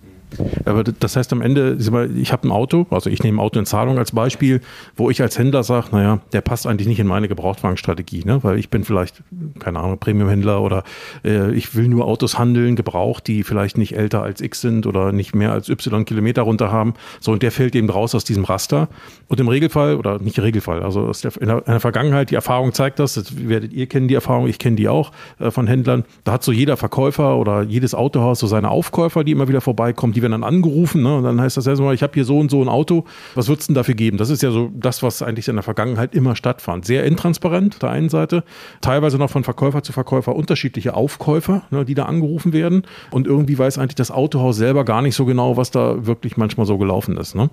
Aber 0.65 0.83
das 0.83 1.15
heißt 1.15 1.31
am 1.33 1.41
Ende, 1.41 1.77
ich 2.15 2.31
habe 2.31 2.47
ein 2.47 2.51
Auto, 2.51 2.87
also 2.89 3.09
ich 3.09 3.23
nehme 3.23 3.37
ein 3.37 3.45
Auto 3.45 3.59
in 3.59 3.65
Zahlung 3.65 3.97
als 3.97 4.11
Beispiel, 4.11 4.61
wo 4.95 5.09
ich 5.09 5.21
als 5.21 5.37
Händler 5.37 5.63
sage, 5.63 5.87
naja, 5.91 6.19
der 6.31 6.41
passt 6.41 6.67
eigentlich 6.67 6.87
nicht 6.87 6.99
in 6.99 7.07
meine 7.07 7.27
Gebrauchtwagenstrategie, 7.27 8.23
ne? 8.25 8.43
weil 8.43 8.57
ich 8.57 8.69
bin 8.69 8.83
vielleicht, 8.83 9.23
keine 9.59 9.79
Ahnung, 9.79 9.97
Premiumhändler 9.99 10.61
oder 10.61 10.83
äh, 11.23 11.51
ich 11.53 11.75
will 11.75 11.87
nur 11.87 12.05
Autos 12.05 12.37
handeln, 12.37 12.75
gebraucht, 12.75 13.27
die 13.27 13.43
vielleicht 13.43 13.77
nicht 13.77 13.95
älter 13.95 14.23
als 14.23 14.41
X 14.41 14.61
sind 14.61 14.87
oder 14.87 15.11
nicht 15.11 15.35
mehr 15.35 15.51
als 15.51 15.69
Y 15.69 16.05
Kilometer 16.05 16.43
runter 16.43 16.71
haben. 16.71 16.93
So, 17.19 17.31
und 17.31 17.43
der 17.43 17.51
fällt 17.51 17.75
eben 17.75 17.89
raus 17.89 18.15
aus 18.15 18.23
diesem 18.23 18.43
Raster. 18.43 18.89
Und 19.27 19.39
im 19.39 19.47
Regelfall, 19.47 19.95
oder 19.95 20.19
nicht 20.19 20.39
Regelfall, 20.39 20.83
also 20.83 21.11
der, 21.11 21.31
in, 21.39 21.47
der, 21.47 21.57
in, 21.57 21.63
der, 21.65 21.79
Vergangenheit, 21.79 22.31
die 22.31 22.35
Erfahrung 22.35 22.73
zeigt 22.73 22.99
das, 22.99 23.13
das 23.13 23.47
werdet 23.47 23.73
ihr 23.73 23.87
kennen 23.87 24.07
die 24.07 24.15
Erfahrung, 24.15 24.47
ich 24.47 24.59
kenne 24.59 24.75
die 24.75 24.89
auch 24.89 25.11
äh, 25.39 25.51
von 25.51 25.67
Händlern. 25.67 26.05
Da 26.23 26.33
hat 26.33 26.43
so 26.43 26.51
jeder 26.51 26.77
Verkäufer 26.77 27.37
oder 27.37 27.61
jedes 27.61 27.93
Autohaus 27.93 28.39
so 28.39 28.47
seine 28.47 28.69
Aufkäufer, 28.69 29.23
die 29.23 29.31
immer 29.31 29.47
wieder 29.47 29.61
vorbeikommen, 29.61 30.13
die 30.13 30.21
werden 30.23 30.31
dann 30.31 30.43
angerufen 30.43 31.03
ne? 31.03 31.17
und 31.17 31.23
dann 31.23 31.39
heißt 31.39 31.57
das 31.57 31.67
erstmal, 31.67 31.93
ich 31.93 32.01
habe 32.01 32.13
hier 32.15 32.25
so 32.25 32.39
und 32.39 32.49
so 32.49 32.61
ein 32.63 32.69
Auto, 32.69 33.05
was 33.35 33.47
würdest 33.47 33.69
du 33.69 33.73
denn 33.73 33.75
dafür 33.75 33.93
geben? 33.93 34.17
Das 34.17 34.31
ist 34.31 34.41
ja 34.41 34.49
so 34.49 34.71
das, 34.73 35.03
was 35.03 35.21
eigentlich 35.21 35.47
in 35.47 35.55
der 35.55 35.63
Vergangenheit 35.63 36.15
immer 36.15 36.35
stattfand. 36.35 36.85
Sehr 36.85 37.03
intransparent 37.03 37.75
auf 37.75 37.79
der 37.79 37.91
einen 37.91 38.09
Seite, 38.09 38.43
teilweise 38.81 39.19
noch 39.19 39.29
von 39.29 39.43
Verkäufer 39.43 39.83
zu 39.83 39.93
Verkäufer 39.93 40.35
unterschiedliche 40.35 40.95
Aufkäufer, 40.95 41.61
ne, 41.69 41.85
die 41.85 41.93
da 41.93 42.05
angerufen 42.05 42.53
werden 42.53 42.83
und 43.11 43.27
irgendwie 43.27 43.59
weiß 43.59 43.77
eigentlich 43.77 43.95
das 43.95 44.09
Autohaus 44.09 44.57
selber 44.57 44.85
gar 44.85 45.03
nicht 45.03 45.15
so 45.15 45.25
genau, 45.25 45.57
was 45.57 45.69
da 45.69 46.05
wirklich 46.05 46.37
manchmal 46.37 46.65
so 46.65 46.77
gelaufen 46.77 47.17
ist. 47.17 47.35
Ne? 47.35 47.51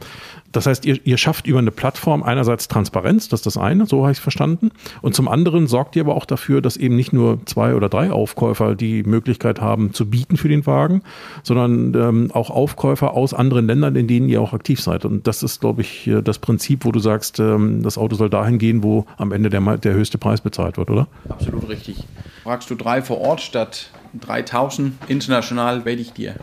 Das 0.52 0.66
heißt, 0.66 0.86
ihr, 0.86 0.98
ihr 1.04 1.18
schafft 1.18 1.46
über 1.46 1.58
eine 1.58 1.70
Plattform 1.70 2.22
einerseits 2.22 2.68
Transparenz, 2.68 3.28
das 3.28 3.40
ist 3.40 3.46
das 3.46 3.56
eine, 3.56 3.86
so 3.86 4.02
habe 4.02 4.12
ich 4.12 4.18
es 4.18 4.22
verstanden, 4.22 4.70
und 5.02 5.14
zum 5.14 5.28
anderen 5.28 5.66
sorgt 5.66 5.96
ihr 5.96 6.02
aber 6.02 6.14
auch 6.14 6.24
dafür, 6.24 6.60
dass 6.60 6.76
eben 6.76 6.96
nicht 6.96 7.12
nur 7.12 7.44
zwei 7.46 7.74
oder 7.74 7.88
drei 7.88 8.10
Aufkäufer 8.10 8.74
die 8.74 9.02
Möglichkeit 9.02 9.60
haben 9.60 9.92
zu 9.92 10.08
bieten 10.08 10.36
für 10.36 10.48
den 10.48 10.66
Wagen, 10.66 11.02
sondern 11.42 11.94
ähm, 11.94 12.30
auch 12.32 12.50
Aufkäufer 12.60 13.14
aus 13.14 13.32
anderen 13.32 13.66
Ländern, 13.66 13.96
in 13.96 14.06
denen 14.06 14.28
ihr 14.28 14.42
auch 14.42 14.52
aktiv 14.52 14.82
seid. 14.82 15.06
Und 15.06 15.26
das 15.26 15.42
ist, 15.42 15.62
glaube 15.62 15.80
ich, 15.80 16.10
das 16.22 16.38
Prinzip, 16.38 16.84
wo 16.84 16.92
du 16.92 17.00
sagst, 17.00 17.40
ähm, 17.40 17.82
das 17.82 17.96
Auto 17.96 18.16
soll 18.16 18.28
dahin 18.28 18.58
gehen, 18.58 18.82
wo 18.82 19.06
am 19.16 19.32
Ende 19.32 19.48
der, 19.48 19.78
der 19.78 19.94
höchste 19.94 20.18
Preis 20.18 20.42
bezahlt 20.42 20.76
wird, 20.76 20.90
oder? 20.90 21.08
Absolut 21.30 21.66
richtig. 21.70 22.04
Fragst 22.42 22.68
du 22.68 22.74
drei 22.74 23.00
vor 23.00 23.18
Ort 23.22 23.40
statt 23.40 23.90
3000 24.20 24.92
international, 25.08 25.86
werde 25.86 26.02
ich 26.02 26.12
dir 26.12 26.34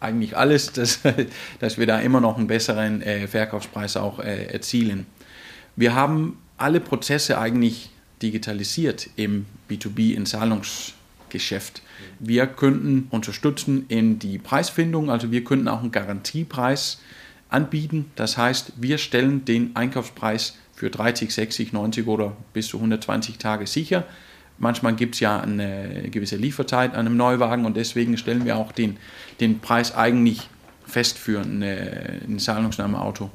eigentlich 0.00 0.36
alles, 0.36 0.72
dass, 0.74 1.00
dass 1.58 1.78
wir 1.78 1.86
da 1.86 2.00
immer 2.00 2.20
noch 2.20 2.36
einen 2.36 2.48
besseren 2.48 3.00
äh, 3.00 3.26
Verkaufspreis 3.26 3.96
auch 3.96 4.18
äh, 4.18 4.44
erzielen. 4.52 5.06
Wir 5.74 5.94
haben 5.94 6.36
alle 6.58 6.80
Prozesse 6.80 7.38
eigentlich 7.38 7.88
digitalisiert 8.20 9.08
im 9.16 9.46
B2B-Entzahlungs- 9.70 10.92
Geschäft. 11.32 11.82
Wir 12.24 12.46
könnten 12.46 13.08
unterstützen 13.10 13.84
in 13.88 14.20
die 14.20 14.38
Preisfindung, 14.38 15.10
also 15.10 15.32
wir 15.32 15.42
könnten 15.42 15.66
auch 15.66 15.80
einen 15.80 15.90
Garantiepreis 15.90 17.00
anbieten. 17.48 18.12
Das 18.14 18.38
heißt, 18.38 18.74
wir 18.76 18.98
stellen 18.98 19.44
den 19.44 19.74
Einkaufspreis 19.74 20.56
für 20.72 20.88
30, 20.88 21.34
60, 21.34 21.72
90 21.72 22.06
oder 22.06 22.36
bis 22.52 22.68
zu 22.68 22.76
120 22.76 23.38
Tage 23.38 23.66
sicher. 23.66 24.04
Manchmal 24.58 24.94
gibt 24.94 25.16
es 25.16 25.20
ja 25.20 25.40
eine 25.40 26.08
gewisse 26.12 26.36
Lieferzeit 26.36 26.94
an 26.94 27.06
einem 27.06 27.16
Neuwagen 27.16 27.64
und 27.64 27.76
deswegen 27.76 28.16
stellen 28.16 28.44
wir 28.44 28.56
auch 28.56 28.70
den, 28.70 28.98
den 29.40 29.58
Preis 29.58 29.92
eigentlich 29.92 30.48
fest 30.86 31.18
für 31.18 31.40
eine, 31.40 32.20
ein 32.28 32.38
Zahlungsnahmeauto. 32.38 33.30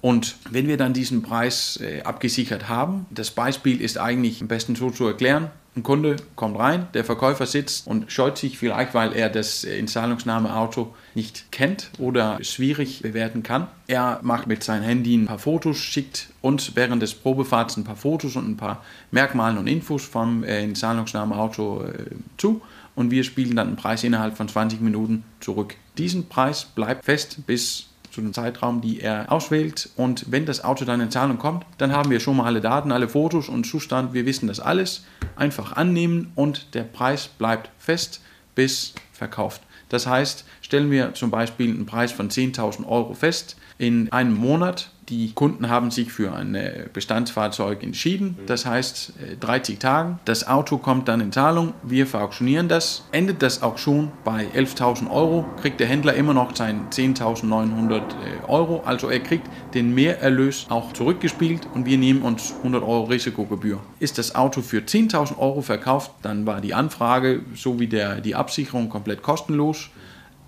Und 0.00 0.34
wenn 0.50 0.66
wir 0.66 0.76
dann 0.76 0.92
diesen 0.92 1.22
Preis 1.22 1.78
äh, 1.80 2.02
abgesichert 2.02 2.68
haben, 2.68 3.06
das 3.10 3.30
Beispiel 3.30 3.80
ist 3.80 3.96
eigentlich 3.96 4.42
am 4.42 4.48
besten 4.48 4.74
so 4.74 4.90
zu 4.90 5.06
erklären. 5.06 5.52
Ein 5.76 5.82
Kunde 5.82 6.16
kommt 6.36 6.56
rein, 6.56 6.86
der 6.94 7.04
Verkäufer 7.04 7.46
sitzt 7.46 7.88
und 7.88 8.10
scheut 8.12 8.38
sich 8.38 8.58
vielleicht, 8.58 8.94
weil 8.94 9.12
er 9.12 9.28
das 9.28 9.64
Inzahlungsnahmeauto 9.64 10.94
nicht 11.16 11.50
kennt 11.50 11.90
oder 11.98 12.38
schwierig 12.44 13.02
bewerten 13.02 13.42
kann. 13.42 13.66
Er 13.88 14.20
macht 14.22 14.46
mit 14.46 14.62
seinem 14.62 14.84
Handy 14.84 15.16
ein 15.16 15.26
paar 15.26 15.40
Fotos, 15.40 15.78
schickt 15.78 16.28
uns 16.42 16.76
während 16.76 17.02
des 17.02 17.14
Probefahrts 17.14 17.76
ein 17.76 17.82
paar 17.82 17.96
Fotos 17.96 18.36
und 18.36 18.48
ein 18.48 18.56
paar 18.56 18.84
Merkmale 19.10 19.58
und 19.58 19.66
Infos 19.66 20.04
vom 20.04 20.44
äh, 20.44 20.62
Inzahlungsnahmeauto 20.62 21.82
äh, 21.82 22.04
zu 22.38 22.62
und 22.94 23.10
wir 23.10 23.24
spielen 23.24 23.56
dann 23.56 23.68
einen 23.68 23.76
Preis 23.76 24.04
innerhalb 24.04 24.36
von 24.36 24.48
20 24.48 24.80
Minuten 24.80 25.24
zurück. 25.40 25.74
Diesen 25.98 26.28
Preis 26.28 26.64
bleibt 26.64 27.04
fest 27.04 27.38
bis 27.46 27.86
zu 28.14 28.20
dem 28.20 28.32
Zeitraum, 28.32 28.80
die 28.80 29.00
er 29.00 29.30
auswählt. 29.30 29.90
Und 29.96 30.30
wenn 30.30 30.46
das 30.46 30.62
Auto 30.62 30.84
dann 30.84 31.00
in 31.00 31.10
Zahlung 31.10 31.38
kommt, 31.38 31.66
dann 31.78 31.92
haben 31.92 32.10
wir 32.10 32.20
schon 32.20 32.36
mal 32.36 32.46
alle 32.46 32.60
Daten, 32.60 32.92
alle 32.92 33.08
Fotos 33.08 33.48
und 33.48 33.64
Zustand. 33.64 34.14
Wir 34.14 34.24
wissen 34.24 34.46
das 34.46 34.60
alles. 34.60 35.04
Einfach 35.36 35.72
annehmen 35.76 36.32
und 36.34 36.74
der 36.74 36.84
Preis 36.84 37.28
bleibt 37.28 37.70
fest 37.78 38.20
bis 38.54 38.94
verkauft. 39.12 39.62
Das 39.88 40.06
heißt, 40.06 40.44
stellen 40.60 40.90
wir 40.90 41.14
zum 41.14 41.30
Beispiel 41.30 41.70
einen 41.70 41.86
Preis 41.86 42.12
von 42.12 42.30
10.000 42.30 42.86
Euro 42.86 43.14
fest 43.14 43.56
in 43.78 44.10
einem 44.12 44.34
Monat, 44.34 44.90
die 45.08 45.32
Kunden 45.32 45.68
haben 45.68 45.90
sich 45.90 46.12
für 46.12 46.32
ein 46.34 46.56
Bestandsfahrzeug 46.92 47.82
entschieden. 47.82 48.38
Das 48.46 48.66
heißt, 48.66 49.12
30 49.40 49.78
Tage. 49.78 50.18
Das 50.24 50.46
Auto 50.46 50.78
kommt 50.78 51.08
dann 51.08 51.20
in 51.20 51.32
Zahlung. 51.32 51.74
Wir 51.82 52.06
verauktionieren 52.06 52.68
das. 52.68 53.04
Endet 53.12 53.42
das 53.42 53.62
Auktion 53.62 54.12
bei 54.24 54.46
11.000 54.54 55.10
Euro, 55.10 55.44
kriegt 55.60 55.80
der 55.80 55.86
Händler 55.86 56.14
immer 56.14 56.34
noch 56.34 56.54
seinen 56.56 56.88
10.900 56.90 58.02
Euro. 58.48 58.82
Also 58.84 59.08
er 59.08 59.20
kriegt 59.20 59.48
den 59.74 59.94
Mehrerlös 59.94 60.66
auch 60.68 60.92
zurückgespielt 60.92 61.68
und 61.74 61.86
wir 61.86 61.98
nehmen 61.98 62.22
uns 62.22 62.54
100 62.58 62.82
Euro 62.82 63.04
Risikogebühr. 63.04 63.80
Ist 63.98 64.18
das 64.18 64.34
Auto 64.34 64.62
für 64.62 64.78
10.000 64.78 65.38
Euro 65.38 65.62
verkauft, 65.62 66.12
dann 66.22 66.46
war 66.46 66.60
die 66.60 66.74
Anfrage 66.74 67.42
sowie 67.54 67.86
der, 67.86 68.20
die 68.20 68.34
Absicherung 68.34 68.88
komplett 68.88 69.22
kostenlos 69.22 69.90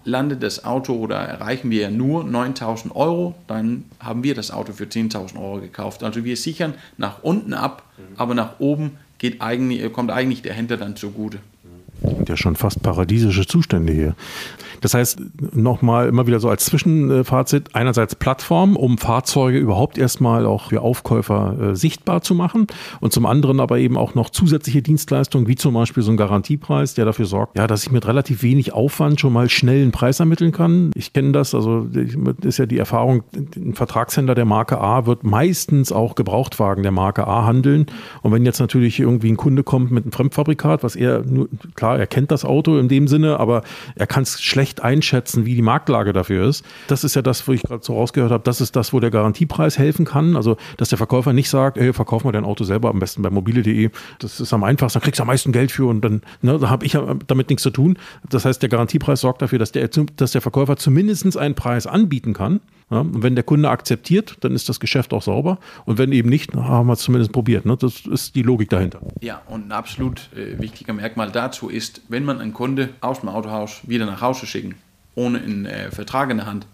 landet 0.07 0.43
das 0.43 0.65
Auto 0.65 0.95
oder 0.95 1.17
erreichen 1.17 1.71
wir 1.71 1.91
nur 1.91 2.25
9000 2.25 2.95
Euro, 2.95 3.35
dann 3.47 3.85
haben 4.01 4.23
wir 4.23 4.35
das 4.35 4.51
Auto 4.51 4.73
für 4.73 4.85
10.000 4.85 5.39
Euro 5.39 5.61
gekauft. 5.61 6.03
Also 6.03 6.25
wir 6.25 6.37
sichern 6.37 6.75
nach 6.97 7.23
unten 7.23 7.53
ab, 7.53 7.83
aber 8.17 8.35
nach 8.35 8.61
oben 8.61 8.93
geht 9.19 9.41
eigentlich, 9.41 9.93
kommt 9.93 10.11
eigentlich 10.11 10.43
der 10.43 10.55
Händler 10.55 10.77
dann 10.77 10.97
zugute. 10.97 11.39
Und 12.03 12.29
ja 12.29 12.37
schon 12.37 12.57
fast 12.57 12.83
paradiesische 12.83 13.47
Zustände 13.47 13.93
hier. 13.93 14.15
Das 14.81 14.95
heißt, 14.95 15.21
nochmal 15.55 16.09
immer 16.09 16.27
wieder 16.27 16.41
so 16.41 16.49
als 16.49 16.65
Zwischenfazit, 16.67 17.75
einerseits 17.75 18.15
Plattform, 18.15 18.77
um 18.77 18.99
Fahrzeuge 18.99 19.59
überhaupt 19.59 19.99
erstmal 19.99 20.47
auch 20.47 20.71
für 20.71 20.83
Aufkäufer 20.83 21.57
äh, 21.61 21.77
sichtbar 21.77 22.23
zu 22.23 22.35
machen. 22.35 22.67
Und 23.01 23.13
zum 23.13 23.27
anderen 23.27 23.61
aber 23.61 23.79
eben 23.79 23.97
auch 23.97 24.15
noch 24.15 24.31
zusätzliche 24.31 24.83
Dienstleistungen, 24.83 25.49
wie 25.49 25.57
zum 25.57 25.75
Beispiel 25.75 26.03
so 26.03 26.11
ein 26.11 26.17
Garantiepreis, 26.17 26.95
der 26.95 27.05
dafür 27.05 27.27
sorgt, 27.27 27.57
ja, 27.57 27.67
dass 27.67 27.83
ich 27.83 27.91
mit 27.91 28.07
relativ 28.07 28.43
wenig 28.43 28.73
Aufwand 28.73 29.21
schon 29.21 29.33
mal 29.33 29.49
schnell 29.49 29.83
einen 29.83 29.93
Preis 29.93 30.21
ermitteln 30.21 30.53
kann. 30.53 30.91
Ich 30.95 31.13
kenne 31.13 31.33
das, 31.33 31.55
also 31.55 31.87
ist 32.43 32.59
ja 32.59 32.67
die 32.67 32.79
Erfahrung, 32.79 33.23
ein 33.57 33.75
Vertragshändler 33.75 34.35
der 34.35 34.45
Marke 34.45 34.81
A 34.81 35.07
wird 35.07 35.25
meistens 35.25 35.93
auch 35.93 36.15
Gebrauchtwagen 36.15 36.83
der 36.83 36.93
Marke 36.93 37.27
A 37.27 37.45
handeln. 37.47 37.87
Und 38.23 38.33
wenn 38.33 38.45
jetzt 38.45 38.61
natürlich 38.61 39.01
irgendwie 39.01 39.31
ein 39.31 39.37
Kunde 39.37 39.63
kommt 39.63 39.91
mit 39.91 40.05
einem 40.05 40.13
Fremdfabrikat, 40.13 40.83
was 40.83 40.97
er 40.97 41.23
nur, 41.25 41.49
klar, 41.75 41.99
er 41.99 42.07
kennt 42.07 42.31
das 42.31 42.45
Auto 42.45 42.79
in 42.79 42.89
dem 42.89 43.09
Sinne, 43.09 43.39
aber 43.39 43.63
er 43.95 44.07
kann 44.07 44.23
es 44.23 44.43
schlecht 44.43 44.66
schlecht 44.67 44.83
einschätzen, 44.83 45.47
wie 45.47 45.55
die 45.55 45.63
Marktlage 45.63 46.13
dafür 46.13 46.49
ist. 46.49 46.65
Das 46.89 47.05
ist 47.05 47.15
ja 47.15 47.23
das, 47.23 47.47
wo 47.47 47.53
ich 47.53 47.63
gerade 47.63 47.85
so 47.85 47.95
rausgehört 47.95 48.33
habe, 48.33 48.43
das 48.43 48.61
ist 48.61 48.75
das, 48.75 48.93
wo 48.93 48.99
der 48.99 49.11
Garantiepreis 49.11 49.79
helfen 49.79 50.05
kann. 50.05 50.37
Also, 50.37 50.57
dass 50.77 50.89
der 50.89 50.99
Verkäufer 50.99 51.33
nicht 51.33 51.49
sagt, 51.49 51.79
ey, 51.79 51.93
verkauf 51.93 52.25
mal 52.25 52.33
dein 52.33 52.45
Auto 52.45 52.65
selber 52.65 52.91
am 52.91 52.99
besten 52.99 53.23
bei 53.23 53.31
mobile.de. 53.31 53.91
Das 54.19 54.41
ist 54.41 54.53
am 54.53 54.65
einfachsten, 54.65 54.99
dann 54.99 55.05
kriegst 55.05 55.21
du 55.21 55.23
am 55.23 55.29
meisten 55.29 55.53
Geld 55.53 55.71
für 55.71 55.87
und 55.87 56.01
dann 56.01 56.23
ne, 56.43 56.59
da 56.59 56.69
habe 56.69 56.85
ich 56.85 56.99
damit 57.27 57.49
nichts 57.49 57.63
zu 57.63 57.71
tun. 57.71 57.99
Das 58.29 58.45
heißt, 58.45 58.61
der 58.61 58.69
Garantiepreis 58.69 59.21
sorgt 59.21 59.43
dafür, 59.43 59.59
dass 59.59 59.71
der, 59.71 59.89
dass 60.17 60.33
der 60.33 60.41
Verkäufer 60.41 60.77
zumindest 60.77 61.37
einen 61.37 61.55
Preis 61.55 61.87
anbieten 61.87 62.35
kann. 62.35 62.61
Ja, 62.91 63.01
und 63.01 63.23
wenn 63.23 63.35
der 63.35 63.45
Kunde 63.45 63.69
akzeptiert, 63.69 64.37
dann 64.41 64.55
ist 64.55 64.69
das 64.69 64.79
Geschäft 64.79 65.13
auch 65.13 65.23
sauber. 65.23 65.59
Und 65.87 65.99
wenn 65.99 66.13
eben 66.13 66.29
nicht, 66.29 66.55
haben 66.55 66.87
wir 66.87 66.93
es 66.93 67.01
zumindest 67.01 67.33
probiert. 67.33 67.67
Ne? 67.67 67.77
Das 67.77 68.07
ist 68.07 68.37
die 68.37 68.43
Logik 68.43 68.71
dahinter. 68.71 69.01
Ja, 69.21 69.43
und 69.49 69.69
ein 69.69 69.73
absolut 69.73 70.31
äh, 70.35 70.61
wichtiger 70.61 70.93
Merkmal 70.93 71.33
dazu 71.33 71.69
ist, 71.69 72.03
wenn 72.09 72.25
man 72.25 72.41
einen 72.41 72.53
Kunde 72.53 72.91
aus 73.01 73.21
dem 73.21 73.29
Autohaus 73.29 73.81
wieder 73.89 74.07
nach 74.07 74.21
Hause 74.21 74.47
schicken, 74.47 74.77
ohne 75.17 75.39
einen 75.39 75.67
äh, 75.67 75.91
Vertrag 75.91 76.31
in 76.31 76.37
der 76.37 76.47
Hand, 76.47 76.67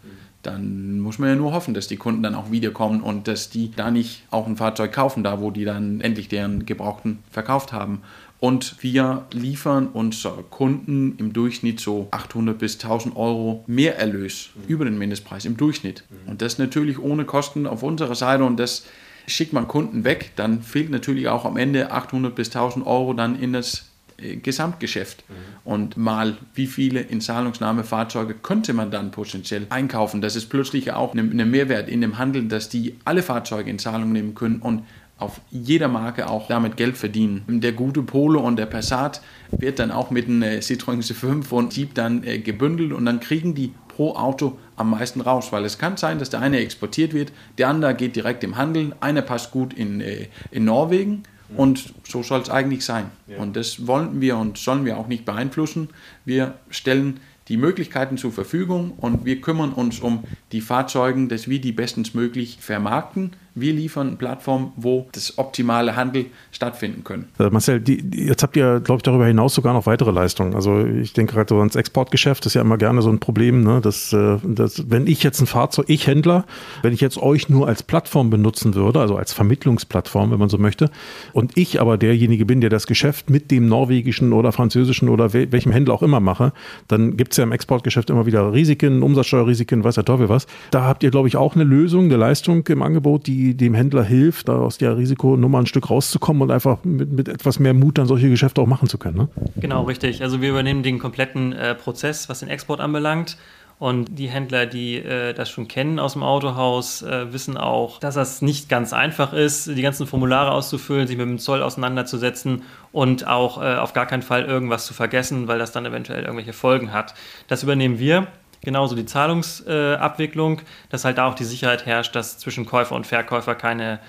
dann 0.42 1.00
muss 1.00 1.18
man 1.18 1.30
ja 1.30 1.36
nur 1.36 1.52
hoffen, 1.52 1.72
dass 1.72 1.86
die 1.86 1.96
Kunden 1.96 2.22
dann 2.22 2.34
auch 2.34 2.50
wiederkommen 2.50 3.00
und 3.00 3.28
dass 3.28 3.48
die 3.48 3.70
da 3.70 3.90
nicht 3.90 4.24
auch 4.30 4.46
ein 4.46 4.56
Fahrzeug 4.56 4.92
kaufen, 4.92 5.22
da 5.22 5.40
wo 5.40 5.50
die 5.50 5.64
dann 5.64 6.00
endlich 6.00 6.28
deren 6.28 6.66
Gebrauchten 6.66 7.20
verkauft 7.30 7.72
haben. 7.72 8.02
Und 8.42 8.82
wir 8.82 9.26
liefern 9.30 9.86
unseren 9.86 10.50
Kunden 10.50 11.14
im 11.18 11.32
Durchschnitt 11.32 11.78
so 11.78 12.08
800 12.10 12.58
bis 12.58 12.74
1000 12.74 13.14
Euro 13.14 13.62
Mehrerlös 13.68 14.50
mhm. 14.56 14.62
über 14.66 14.84
den 14.84 14.98
Mindestpreis 14.98 15.44
im 15.44 15.56
Durchschnitt. 15.56 16.02
Mhm. 16.10 16.32
Und 16.32 16.42
das 16.42 16.58
natürlich 16.58 16.98
ohne 16.98 17.24
Kosten 17.24 17.68
auf 17.68 17.84
unserer 17.84 18.16
Seite 18.16 18.42
und 18.42 18.56
das 18.56 18.84
schickt 19.28 19.52
man 19.52 19.68
Kunden 19.68 20.02
weg, 20.02 20.32
dann 20.34 20.60
fehlt 20.60 20.90
natürlich 20.90 21.28
auch 21.28 21.44
am 21.44 21.56
Ende 21.56 21.92
800 21.92 22.34
bis 22.34 22.48
1000 22.48 22.84
Euro 22.84 23.14
dann 23.14 23.38
in 23.38 23.52
das 23.52 23.92
äh, 24.16 24.34
Gesamtgeschäft. 24.34 25.22
Mhm. 25.28 25.34
Und 25.62 25.96
mal, 25.96 26.36
wie 26.52 26.66
viele 26.66 26.98
Inzahlungsnahmefahrzeuge 26.98 28.34
könnte 28.34 28.72
man 28.72 28.90
dann 28.90 29.12
potenziell 29.12 29.68
einkaufen? 29.70 30.20
Das 30.20 30.34
ist 30.34 30.48
plötzlich 30.48 30.90
auch 30.92 31.14
ein 31.14 31.48
Mehrwert 31.48 31.88
in 31.88 32.00
dem 32.00 32.18
Handel, 32.18 32.48
dass 32.48 32.68
die 32.68 32.96
alle 33.04 33.22
Fahrzeuge 33.22 33.70
in 33.70 33.78
Zahlung 33.78 34.10
nehmen 34.10 34.34
können 34.34 34.56
und 34.56 34.82
auf 35.18 35.40
jeder 35.50 35.88
Marke 35.88 36.28
auch 36.28 36.48
damit 36.48 36.76
Geld 36.76 36.96
verdienen. 36.96 37.44
Der 37.60 37.72
gute 37.72 38.02
Polo 38.02 38.40
und 38.40 38.56
der 38.56 38.66
Passat 38.66 39.22
wird 39.50 39.78
dann 39.78 39.90
auch 39.90 40.10
mit 40.10 40.26
einem 40.26 40.42
Citroën 40.42 41.00
C5 41.00 41.50
und 41.50 41.76
Jeep 41.76 41.94
dann 41.94 42.24
äh, 42.24 42.38
gebündelt 42.38 42.92
und 42.92 43.06
dann 43.06 43.20
kriegen 43.20 43.54
die 43.54 43.72
pro 43.88 44.14
Auto 44.14 44.58
am 44.76 44.90
meisten 44.90 45.20
raus, 45.20 45.52
weil 45.52 45.64
es 45.64 45.78
kann 45.78 45.96
sein, 45.96 46.18
dass 46.18 46.30
der 46.30 46.40
eine 46.40 46.58
exportiert 46.58 47.12
wird, 47.12 47.32
der 47.58 47.68
andere 47.68 47.94
geht 47.94 48.16
direkt 48.16 48.42
im 48.42 48.56
Handel, 48.56 48.96
einer 49.00 49.22
passt 49.22 49.50
gut 49.50 49.74
in, 49.74 50.00
äh, 50.00 50.26
in 50.50 50.64
Norwegen 50.64 51.24
und 51.56 51.92
so 52.04 52.22
soll 52.22 52.40
es 52.40 52.50
eigentlich 52.50 52.84
sein. 52.84 53.10
Ja. 53.26 53.38
Und 53.38 53.56
das 53.56 53.86
wollen 53.86 54.20
wir 54.20 54.36
und 54.36 54.58
sollen 54.58 54.84
wir 54.84 54.96
auch 54.96 55.08
nicht 55.08 55.24
beeinflussen. 55.24 55.90
Wir 56.24 56.54
stellen 56.70 57.20
die 57.48 57.56
Möglichkeiten 57.56 58.16
zur 58.16 58.32
Verfügung 58.32 58.92
und 58.96 59.24
wir 59.24 59.40
kümmern 59.40 59.72
uns 59.72 60.00
um 60.00 60.24
die 60.52 60.60
Fahrzeuge, 60.60 61.26
dass 61.26 61.48
wir 61.48 61.60
die 61.60 61.72
bestens 61.72 62.12
vermarkten 62.60 63.32
wir 63.54 63.72
liefern 63.72 64.08
eine 64.08 64.16
Plattform, 64.16 64.72
wo 64.76 65.08
das 65.12 65.38
optimale 65.38 65.96
Handel 65.96 66.26
stattfinden 66.52 67.04
können. 67.04 67.28
Äh, 67.38 67.50
Marcel, 67.50 67.80
die, 67.80 68.02
jetzt 68.26 68.42
habt 68.42 68.56
ihr, 68.56 68.80
glaube 68.80 68.98
ich, 68.98 69.02
darüber 69.02 69.26
hinaus 69.26 69.54
sogar 69.54 69.74
noch 69.74 69.86
weitere 69.86 70.10
Leistungen. 70.10 70.54
Also 70.54 70.84
ich 70.86 71.12
denke 71.12 71.34
gerade 71.34 71.48
so 71.48 71.58
ans 71.58 71.76
Exportgeschäft 71.76 72.46
ist 72.46 72.54
ja 72.54 72.62
immer 72.62 72.78
gerne 72.78 73.02
so 73.02 73.10
ein 73.10 73.18
Problem, 73.18 73.62
ne? 73.62 73.80
dass, 73.80 74.12
äh, 74.12 74.38
dass 74.42 74.90
wenn 74.90 75.06
ich 75.06 75.22
jetzt 75.22 75.40
ein 75.40 75.46
Fahrzeug, 75.46 75.86
ich 75.88 76.06
Händler, 76.06 76.44
wenn 76.82 76.92
ich 76.92 77.00
jetzt 77.00 77.18
euch 77.18 77.48
nur 77.48 77.68
als 77.68 77.82
Plattform 77.82 78.30
benutzen 78.30 78.74
würde, 78.74 79.00
also 79.00 79.16
als 79.16 79.32
Vermittlungsplattform, 79.32 80.30
wenn 80.30 80.38
man 80.38 80.48
so 80.48 80.58
möchte, 80.58 80.90
und 81.32 81.56
ich 81.56 81.80
aber 81.80 81.98
derjenige 81.98 82.46
bin, 82.46 82.60
der 82.60 82.70
das 82.70 82.86
Geschäft 82.86 83.28
mit 83.28 83.50
dem 83.50 83.66
norwegischen 83.68 84.32
oder 84.32 84.52
französischen 84.52 85.08
oder 85.08 85.32
welchem 85.32 85.72
Händler 85.72 85.94
auch 85.94 86.02
immer 86.02 86.20
mache, 86.20 86.52
dann 86.88 87.16
gibt 87.16 87.32
es 87.32 87.36
ja 87.36 87.44
im 87.44 87.52
Exportgeschäft 87.52 88.08
immer 88.10 88.26
wieder 88.26 88.52
Risiken, 88.52 89.02
Umsatzsteuerrisiken, 89.02 89.84
weiß 89.84 89.96
der 89.96 90.04
Teufel 90.04 90.28
was. 90.28 90.46
Da 90.70 90.84
habt 90.84 91.02
ihr, 91.02 91.10
glaube 91.10 91.28
ich, 91.28 91.36
auch 91.36 91.54
eine 91.54 91.64
Lösung, 91.64 92.04
eine 92.04 92.16
Leistung 92.16 92.66
im 92.68 92.82
Angebot, 92.82 93.26
die 93.26 93.41
dem 93.54 93.74
Händler 93.74 94.04
hilft, 94.04 94.48
da 94.48 94.56
aus 94.56 94.78
der 94.78 94.96
Risikonummer 94.96 95.58
ein 95.58 95.66
Stück 95.66 95.90
rauszukommen 95.90 96.42
und 96.42 96.50
einfach 96.50 96.78
mit, 96.84 97.12
mit 97.12 97.28
etwas 97.28 97.58
mehr 97.58 97.74
Mut 97.74 97.98
dann 97.98 98.06
solche 98.06 98.30
Geschäfte 98.30 98.60
auch 98.60 98.66
machen 98.66 98.88
zu 98.88 98.98
können. 98.98 99.16
Ne? 99.16 99.28
Genau, 99.56 99.82
richtig. 99.84 100.22
Also 100.22 100.40
wir 100.40 100.50
übernehmen 100.50 100.82
den 100.82 100.98
kompletten 100.98 101.52
äh, 101.52 101.74
Prozess, 101.74 102.28
was 102.28 102.40
den 102.40 102.48
Export 102.48 102.80
anbelangt. 102.80 103.36
Und 103.78 104.16
die 104.16 104.28
Händler, 104.28 104.66
die 104.66 104.98
äh, 104.98 105.34
das 105.34 105.50
schon 105.50 105.66
kennen 105.66 105.98
aus 105.98 106.12
dem 106.12 106.22
Autohaus, 106.22 107.02
äh, 107.02 107.32
wissen 107.32 107.56
auch, 107.56 107.98
dass 107.98 108.14
das 108.14 108.40
nicht 108.40 108.68
ganz 108.68 108.92
einfach 108.92 109.32
ist, 109.32 109.66
die 109.66 109.82
ganzen 109.82 110.06
Formulare 110.06 110.52
auszufüllen, 110.52 111.08
sich 111.08 111.16
mit 111.16 111.26
dem 111.26 111.40
Zoll 111.40 111.62
auseinanderzusetzen 111.62 112.62
und 112.92 113.26
auch 113.26 113.60
äh, 113.60 113.74
auf 113.74 113.92
gar 113.92 114.06
keinen 114.06 114.22
Fall 114.22 114.44
irgendwas 114.44 114.86
zu 114.86 114.94
vergessen, 114.94 115.48
weil 115.48 115.58
das 115.58 115.72
dann 115.72 115.84
eventuell 115.84 116.22
irgendwelche 116.22 116.52
Folgen 116.52 116.92
hat. 116.92 117.14
Das 117.48 117.64
übernehmen 117.64 117.98
wir 117.98 118.28
genauso 118.62 118.94
die 118.94 119.06
Zahlungsabwicklung, 119.06 120.62
dass 120.88 121.04
halt 121.04 121.18
da 121.18 121.26
auch 121.26 121.34
die 121.34 121.44
Sicherheit 121.44 121.86
herrscht, 121.86 122.14
dass 122.14 122.38
zwischen 122.38 122.66
Käufer 122.66 122.94
und 122.94 123.06
Verkäufer 123.06 123.54
keine 123.54 124.00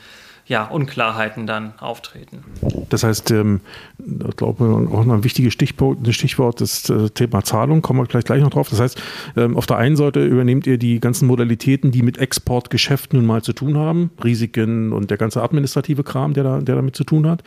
ja, 0.45 0.65
Unklarheiten 0.65 1.47
dann 1.47 1.73
auftreten. 1.79 2.43
Das 2.89 3.03
heißt, 3.03 3.31
ähm, 3.31 3.61
ich 3.97 4.35
glaube, 4.35 4.65
auch 4.91 5.05
noch 5.05 5.13
ein 5.13 5.23
wichtiges 5.23 5.53
Stichwort, 5.53 5.99
Stichwort 6.13 6.59
ist 6.59 6.89
äh, 6.89 7.09
Thema 7.09 7.43
Zahlung, 7.43 7.81
kommen 7.81 7.99
wir 7.99 8.05
gleich, 8.07 8.25
gleich 8.25 8.41
noch 8.41 8.49
drauf. 8.49 8.69
Das 8.69 8.81
heißt, 8.81 9.01
ähm, 9.37 9.55
auf 9.55 9.65
der 9.65 9.77
einen 9.77 9.95
Seite 9.95 10.25
übernehmt 10.25 10.67
ihr 10.67 10.77
die 10.77 10.99
ganzen 10.99 11.27
Modalitäten, 11.27 11.91
die 11.91 12.01
mit 12.01 12.17
Exportgeschäft 12.17 13.13
nun 13.13 13.25
mal 13.25 13.41
zu 13.41 13.53
tun 13.53 13.77
haben, 13.77 14.11
Risiken 14.21 14.91
und 14.91 15.09
der 15.09 15.17
ganze 15.17 15.41
administrative 15.41 16.03
Kram, 16.03 16.33
der, 16.33 16.43
da, 16.43 16.59
der 16.59 16.75
damit 16.75 16.95
zu 16.95 17.05
tun 17.05 17.27
hat. 17.27 17.43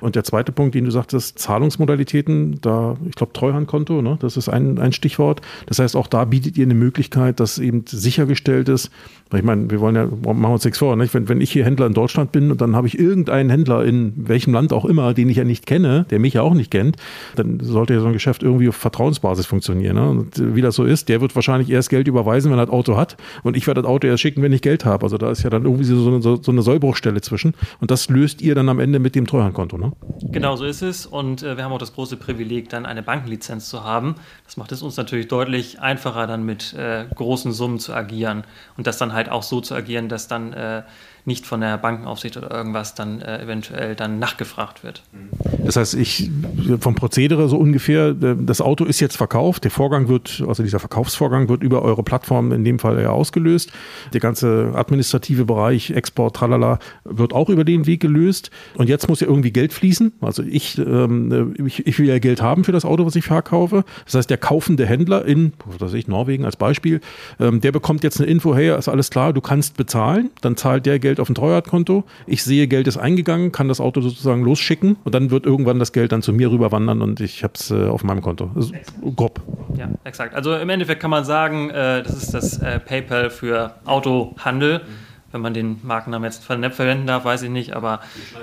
Und 0.00 0.16
der 0.16 0.24
zweite 0.24 0.50
Punkt, 0.50 0.74
den 0.74 0.86
du 0.86 0.90
sagtest, 0.90 1.38
Zahlungsmodalitäten, 1.38 2.60
da, 2.60 2.96
ich 3.08 3.14
glaube, 3.14 3.32
Treuhandkonto, 3.32 4.02
ne, 4.02 4.18
das 4.20 4.36
ist 4.36 4.48
ein, 4.48 4.78
ein 4.78 4.92
Stichwort. 4.92 5.40
Das 5.66 5.78
heißt, 5.78 5.94
auch 5.94 6.08
da 6.08 6.24
bietet 6.24 6.58
ihr 6.58 6.64
eine 6.64 6.74
Möglichkeit, 6.74 7.38
dass 7.38 7.58
eben 7.58 7.84
sichergestellt 7.86 8.68
ist, 8.68 8.90
ich 9.32 9.44
meine, 9.44 9.70
wir 9.70 9.78
wollen 9.78 9.94
ja, 9.94 10.06
machen 10.06 10.40
wir 10.40 10.48
uns 10.50 10.64
nichts 10.64 10.78
vor, 10.78 10.96
nicht? 10.96 11.14
Wenn, 11.14 11.28
wenn 11.28 11.40
ich 11.40 11.52
hier 11.52 11.64
Händler 11.64 11.86
in 11.86 11.94
Deutschland 11.94 12.32
bin 12.32 12.39
und 12.48 12.60
dann 12.60 12.76
habe 12.76 12.86
ich 12.86 12.98
irgendeinen 12.98 13.50
Händler 13.50 13.84
in 13.84 14.12
welchem 14.16 14.52
Land 14.52 14.72
auch 14.72 14.84
immer, 14.84 15.14
den 15.14 15.28
ich 15.28 15.36
ja 15.36 15.44
nicht 15.44 15.66
kenne, 15.66 16.06
der 16.10 16.18
mich 16.18 16.34
ja 16.34 16.42
auch 16.42 16.54
nicht 16.54 16.70
kennt, 16.70 16.96
dann 17.34 17.60
sollte 17.60 17.94
ja 17.94 18.00
so 18.00 18.06
ein 18.06 18.12
Geschäft 18.12 18.42
irgendwie 18.42 18.68
auf 18.68 18.76
Vertrauensbasis 18.76 19.46
funktionieren. 19.46 19.96
Ne? 19.96 20.08
Und 20.08 20.54
wie 20.54 20.62
das 20.62 20.76
so 20.76 20.84
ist, 20.84 21.08
der 21.08 21.20
wird 21.20 21.34
wahrscheinlich 21.34 21.70
erst 21.70 21.90
Geld 21.90 22.06
überweisen, 22.06 22.50
wenn 22.52 22.58
er 22.58 22.66
das 22.66 22.72
Auto 22.72 22.96
hat 22.96 23.16
und 23.42 23.56
ich 23.56 23.66
werde 23.66 23.82
das 23.82 23.90
Auto 23.90 24.06
erst 24.06 24.22
schicken, 24.22 24.42
wenn 24.42 24.52
ich 24.52 24.62
Geld 24.62 24.84
habe. 24.84 25.04
Also 25.04 25.18
da 25.18 25.30
ist 25.30 25.42
ja 25.42 25.50
dann 25.50 25.64
irgendwie 25.64 25.84
so 25.84 26.06
eine, 26.06 26.22
so 26.22 26.40
eine 26.46 26.62
Sollbruchstelle 26.62 27.20
zwischen 27.20 27.54
und 27.80 27.90
das 27.90 28.08
löst 28.08 28.42
ihr 28.42 28.54
dann 28.54 28.68
am 28.68 28.78
Ende 28.78 28.98
mit 28.98 29.14
dem 29.14 29.26
Treuhandkonto, 29.26 29.76
ne? 29.76 29.92
Genau 30.30 30.56
so 30.56 30.64
ist 30.64 30.82
es 30.82 31.06
und 31.06 31.42
äh, 31.42 31.56
wir 31.56 31.64
haben 31.64 31.72
auch 31.72 31.78
das 31.78 31.94
große 31.94 32.16
Privileg, 32.16 32.68
dann 32.68 32.86
eine 32.86 33.02
Bankenlizenz 33.02 33.68
zu 33.68 33.84
haben. 33.84 34.14
Das 34.44 34.56
macht 34.56 34.72
es 34.72 34.82
uns 34.82 34.96
natürlich 34.96 35.28
deutlich 35.28 35.80
einfacher, 35.80 36.26
dann 36.26 36.44
mit 36.44 36.74
äh, 36.74 37.04
großen 37.14 37.52
Summen 37.52 37.78
zu 37.78 37.94
agieren 37.94 38.44
und 38.76 38.86
das 38.86 38.98
dann 38.98 39.12
halt 39.12 39.28
auch 39.30 39.42
so 39.42 39.60
zu 39.60 39.74
agieren, 39.74 40.08
dass 40.08 40.28
dann 40.28 40.52
äh, 40.52 40.82
nicht 41.24 41.46
von 41.46 41.60
der 41.60 41.78
Bankenaufsicht 41.78 42.36
oder 42.36 42.50
irgendwas 42.50 42.94
dann 42.94 43.20
äh, 43.20 43.42
eventuell 43.42 43.94
dann 43.94 44.18
nachgefragt 44.18 44.84
wird. 44.84 45.02
Das 45.64 45.76
heißt, 45.76 45.94
ich 45.94 46.30
vom 46.80 46.94
Prozedere 46.94 47.48
so 47.48 47.56
ungefähr, 47.56 48.14
das 48.14 48.60
Auto 48.60 48.84
ist 48.84 49.00
jetzt 49.00 49.16
verkauft, 49.16 49.64
der 49.64 49.70
Vorgang 49.70 50.08
wird, 50.08 50.42
also 50.46 50.62
dieser 50.62 50.78
Verkaufsvorgang 50.78 51.48
wird 51.48 51.62
über 51.62 51.82
eure 51.82 52.02
Plattform 52.02 52.52
in 52.52 52.64
dem 52.64 52.78
Fall 52.78 53.00
ja 53.00 53.10
ausgelöst. 53.10 53.72
Der 54.12 54.20
ganze 54.20 54.72
administrative 54.74 55.44
Bereich, 55.44 55.90
Export, 55.90 56.36
tralala, 56.36 56.78
wird 57.04 57.32
auch 57.32 57.48
über 57.48 57.64
den 57.64 57.86
Weg 57.86 58.00
gelöst. 58.00 58.50
Und 58.76 58.88
jetzt 58.88 59.08
muss 59.08 59.20
ja 59.20 59.26
irgendwie 59.26 59.50
Geld 59.50 59.72
fließen. 59.72 60.12
Also 60.20 60.42
ich, 60.42 60.78
ähm, 60.78 61.54
ich, 61.64 61.86
ich 61.86 61.98
will 61.98 62.08
ja 62.08 62.18
Geld 62.18 62.42
haben 62.42 62.64
für 62.64 62.72
das 62.72 62.84
Auto, 62.84 63.06
was 63.06 63.16
ich 63.16 63.24
verkaufe. 63.24 63.84
Das 64.04 64.14
heißt, 64.14 64.30
der 64.30 64.38
kaufende 64.38 64.86
Händler 64.86 65.24
in, 65.24 65.52
was 65.66 65.80
weiß 65.80 65.94
ich, 65.94 66.08
Norwegen 66.08 66.44
als 66.44 66.56
Beispiel, 66.56 67.00
ähm, 67.38 67.60
der 67.60 67.72
bekommt 67.72 68.04
jetzt 68.04 68.20
eine 68.20 68.30
Info, 68.30 68.54
hey, 68.54 68.76
ist 68.76 68.88
alles 68.88 69.10
klar, 69.10 69.32
du 69.32 69.40
kannst 69.40 69.76
bezahlen. 69.76 70.30
Dann 70.40 70.56
zahlt 70.56 70.86
der 70.86 70.98
Geld 70.98 71.09
auf 71.18 71.28
ein 71.28 71.34
Treuhandkonto. 71.34 72.04
Ich 72.26 72.44
sehe, 72.44 72.68
Geld 72.68 72.86
ist 72.86 72.98
eingegangen, 72.98 73.50
kann 73.50 73.66
das 73.66 73.80
Auto 73.80 74.00
sozusagen 74.00 74.44
losschicken 74.44 74.96
und 75.02 75.14
dann 75.14 75.30
wird 75.30 75.46
irgendwann 75.46 75.78
das 75.78 75.92
Geld 75.92 76.12
dann 76.12 76.22
zu 76.22 76.32
mir 76.32 76.50
rüberwandern 76.50 77.02
und 77.02 77.20
ich 77.20 77.42
habe 77.42 77.54
es 77.56 77.70
äh, 77.70 77.86
auf 77.86 78.04
meinem 78.04 78.20
Konto. 78.20 78.50
Also, 78.54 78.72
grob. 79.16 79.40
Ja, 79.76 79.88
exakt. 80.04 80.34
Also 80.34 80.54
im 80.54 80.68
Endeffekt 80.68 81.00
kann 81.00 81.10
man 81.10 81.24
sagen, 81.24 81.70
äh, 81.70 82.02
das 82.02 82.22
ist 82.22 82.34
das 82.34 82.58
äh, 82.58 82.78
PayPal 82.78 83.30
für 83.30 83.74
Autohandel. 83.84 84.78
Mhm. 84.78 85.10
Wenn 85.32 85.42
man 85.42 85.54
den 85.54 85.78
Markennamen 85.84 86.24
jetzt 86.24 86.44
verwenden 86.44 87.06
darf, 87.06 87.24
weiß 87.24 87.42
ich 87.42 87.50
nicht, 87.50 87.72
aber 87.74 88.00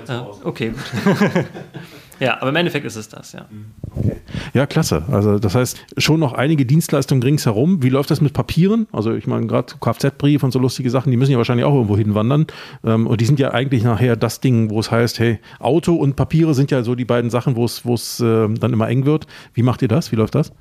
äh, 0.08 0.20
okay, 0.42 0.70
gut. 0.70 1.14
Ja, 2.20 2.40
aber 2.40 2.50
im 2.50 2.56
Endeffekt 2.56 2.84
ist 2.84 2.96
es 2.96 3.08
das, 3.08 3.32
ja. 3.32 3.46
Okay. 3.94 4.16
Ja, 4.54 4.66
klasse. 4.66 5.04
Also 5.10 5.38
das 5.38 5.54
heißt, 5.54 5.78
schon 5.98 6.20
noch 6.20 6.32
einige 6.32 6.66
Dienstleistungen 6.66 7.22
ringsherum. 7.22 7.82
Wie 7.82 7.88
läuft 7.88 8.10
das 8.10 8.20
mit 8.20 8.32
Papieren? 8.32 8.86
Also 8.92 9.14
ich 9.14 9.26
meine, 9.26 9.46
gerade 9.46 9.74
Kfz-Brief 9.80 10.42
und 10.42 10.52
so 10.52 10.58
lustige 10.58 10.90
Sachen, 10.90 11.10
die 11.10 11.16
müssen 11.16 11.32
ja 11.32 11.38
wahrscheinlich 11.38 11.64
auch 11.64 11.74
irgendwo 11.74 11.96
hinwandern. 11.96 12.46
Ähm, 12.84 13.06
und 13.06 13.20
die 13.20 13.24
sind 13.24 13.38
ja 13.38 13.52
eigentlich 13.52 13.84
nachher 13.84 14.16
das 14.16 14.40
Ding, 14.40 14.70
wo 14.70 14.80
es 14.80 14.90
heißt, 14.90 15.18
hey, 15.18 15.38
Auto 15.58 15.94
und 15.94 16.16
Papiere 16.16 16.54
sind 16.54 16.70
ja 16.70 16.82
so 16.82 16.94
die 16.94 17.04
beiden 17.04 17.30
Sachen, 17.30 17.56
wo 17.56 17.64
es, 17.64 17.84
wo 17.84 17.94
es 17.94 18.20
äh, 18.20 18.48
dann 18.48 18.72
immer 18.72 18.88
eng 18.88 19.04
wird. 19.04 19.26
Wie 19.54 19.62
macht 19.62 19.82
ihr 19.82 19.88
das? 19.88 20.12
Wie 20.12 20.16
läuft 20.16 20.34
das? 20.34 20.52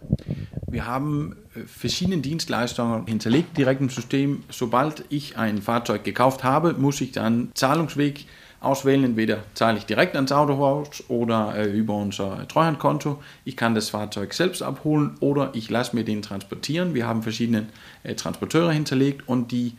Wir 0.70 0.86
haben 0.86 1.36
äh, 1.56 1.62
verschiedene 1.66 2.18
Dienstleistungen 2.18 3.06
hinterlegt 3.08 3.58
direkt 3.58 3.82
im 3.82 3.90
System. 3.90 4.44
Sobald 4.50 5.06
ich 5.10 5.38
ein 5.38 5.62
Fahrzeug 5.62 6.04
gekauft 6.04 6.44
habe, 6.44 6.74
muss 6.74 7.02
ich 7.02 7.12
dann 7.12 7.50
Zahlungsweg 7.54 8.26
auswählen. 8.60 9.04
Entweder 9.04 9.44
zahle 9.54 9.78
ich 9.78 9.86
direkt 9.86 10.16
ans 10.16 10.32
Autohaus 10.32 11.04
oder 11.08 11.56
äh, 11.56 11.72
über 11.72 11.96
unser 11.96 12.48
Treuhandkonto. 12.48 13.22
Ich 13.46 13.56
kann 13.56 13.76
das 13.76 13.90
Fahrzeug 13.90 14.34
selbst 14.34 14.64
abholen 14.64 15.16
oder 15.20 15.52
ich 15.54 15.70
lasse 15.70 15.96
mir 15.96 16.04
den 16.04 16.22
transportieren. 16.22 16.94
Wir 16.94 17.08
haben 17.08 17.24
verschiedene 17.24 17.68
äh, 18.04 18.16
Transporteure 18.16 18.72
hinterlegt 18.72 19.28
und 19.28 19.52
die 19.52 19.74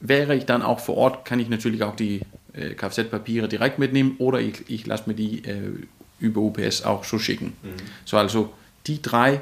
wäre 0.00 0.34
ich 0.34 0.46
dann 0.46 0.62
auch 0.62 0.80
vor 0.80 0.96
Ort, 0.96 1.24
kann 1.24 1.40
ich 1.40 1.48
natürlich 1.48 1.82
auch 1.82 1.94
die 1.94 2.22
äh, 2.54 2.70
Kfz-Papiere 2.74 3.48
direkt 3.48 3.78
mitnehmen 3.78 4.16
oder 4.18 4.40
ich, 4.40 4.68
ich 4.68 4.86
lasse 4.86 5.04
mir 5.06 5.14
die 5.14 5.44
äh, 5.44 5.72
über 6.18 6.40
UPS 6.40 6.82
auch 6.82 7.04
so 7.04 7.18
schicken. 7.18 7.52
Mhm. 7.62 7.68
So, 8.04 8.16
also 8.16 8.52
die 8.86 9.02
drei 9.02 9.40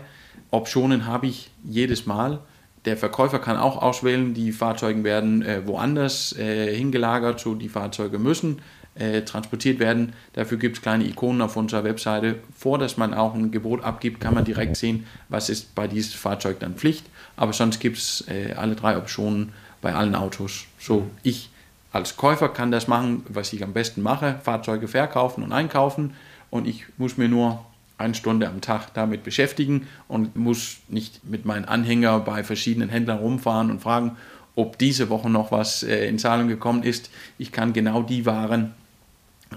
Optionen 0.50 1.06
habe 1.06 1.26
ich 1.26 1.50
jedes 1.64 2.06
Mal. 2.06 2.40
Der 2.86 2.96
Verkäufer 2.96 3.38
kann 3.38 3.56
auch 3.56 3.80
auswählen, 3.80 4.32
die 4.32 4.52
Fahrzeuge 4.52 5.04
werden 5.04 5.42
äh, 5.42 5.66
woanders 5.66 6.36
äh, 6.38 6.74
hingelagert, 6.74 7.38
so 7.38 7.54
die 7.54 7.68
Fahrzeuge 7.68 8.18
müssen 8.18 8.60
äh, 8.94 9.22
transportiert 9.22 9.78
werden. 9.78 10.12
Dafür 10.32 10.58
gibt 10.58 10.76
es 10.76 10.82
kleine 10.82 11.04
Ikonen 11.04 11.42
auf 11.42 11.56
unserer 11.56 11.84
Webseite. 11.84 12.36
Vor 12.56 12.78
dass 12.78 12.96
man 12.96 13.14
auch 13.14 13.34
ein 13.34 13.50
Gebot 13.50 13.84
abgibt, 13.84 14.20
kann 14.20 14.34
man 14.34 14.44
direkt 14.44 14.76
sehen, 14.76 15.06
was 15.28 15.48
ist 15.48 15.74
bei 15.74 15.86
diesem 15.86 16.18
Fahrzeug 16.18 16.58
dann 16.60 16.74
Pflicht. 16.74 17.06
Aber 17.36 17.52
sonst 17.52 17.80
gibt 17.80 17.98
es 17.98 18.24
äh, 18.28 18.54
alle 18.54 18.74
drei 18.74 18.96
Optionen 18.96 19.52
bei 19.80 19.94
allen 19.94 20.14
Autos. 20.14 20.66
So, 20.78 21.08
ich 21.22 21.50
als 21.92 22.16
Käufer 22.16 22.48
kann 22.48 22.70
das 22.70 22.86
machen, 22.86 23.24
was 23.28 23.52
ich 23.52 23.64
am 23.64 23.72
besten 23.72 24.02
mache, 24.02 24.38
Fahrzeuge 24.42 24.86
verkaufen 24.86 25.42
und 25.42 25.52
einkaufen. 25.52 26.14
Und 26.50 26.68
ich 26.68 26.86
muss 26.98 27.16
mir 27.16 27.28
nur 27.28 27.64
eine 27.98 28.14
Stunde 28.14 28.48
am 28.48 28.60
Tag 28.60 28.94
damit 28.94 29.24
beschäftigen 29.24 29.86
und 30.08 30.36
muss 30.36 30.78
nicht 30.88 31.24
mit 31.24 31.44
meinen 31.44 31.64
Anhänger 31.64 32.20
bei 32.20 32.44
verschiedenen 32.44 32.88
Händlern 32.88 33.18
rumfahren 33.18 33.70
und 33.70 33.80
fragen, 33.80 34.16
ob 34.56 34.78
diese 34.78 35.10
Woche 35.10 35.30
noch 35.30 35.52
was 35.52 35.82
äh, 35.82 36.06
in 36.06 36.18
Zahlung 36.18 36.48
gekommen 36.48 36.82
ist. 36.82 37.10
Ich 37.38 37.52
kann 37.52 37.72
genau 37.72 38.02
die 38.02 38.26
Waren 38.26 38.74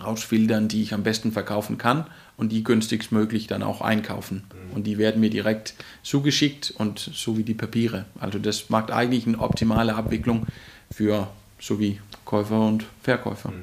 rausfiltern, 0.01 0.67
die 0.67 0.81
ich 0.81 0.93
am 0.93 1.03
besten 1.03 1.31
verkaufen 1.31 1.77
kann 1.77 2.05
und 2.37 2.51
die 2.51 2.63
günstigst 2.63 3.11
möglich 3.11 3.47
dann 3.47 3.63
auch 3.63 3.81
einkaufen. 3.81 4.43
Mhm. 4.49 4.75
Und 4.75 4.87
die 4.87 4.97
werden 4.97 5.21
mir 5.21 5.29
direkt 5.29 5.75
zugeschickt 6.01 6.73
und 6.77 6.99
so 6.99 7.37
wie 7.37 7.43
die 7.43 7.53
Papiere. 7.53 8.05
Also 8.19 8.39
das 8.39 8.69
macht 8.69 8.91
eigentlich 8.91 9.27
eine 9.27 9.39
optimale 9.39 9.95
Abwicklung 9.95 10.47
für 10.91 11.27
so 11.59 11.79
wie 11.79 11.99
Käufer 12.25 12.59
und 12.59 12.85
Verkäufer. 13.01 13.53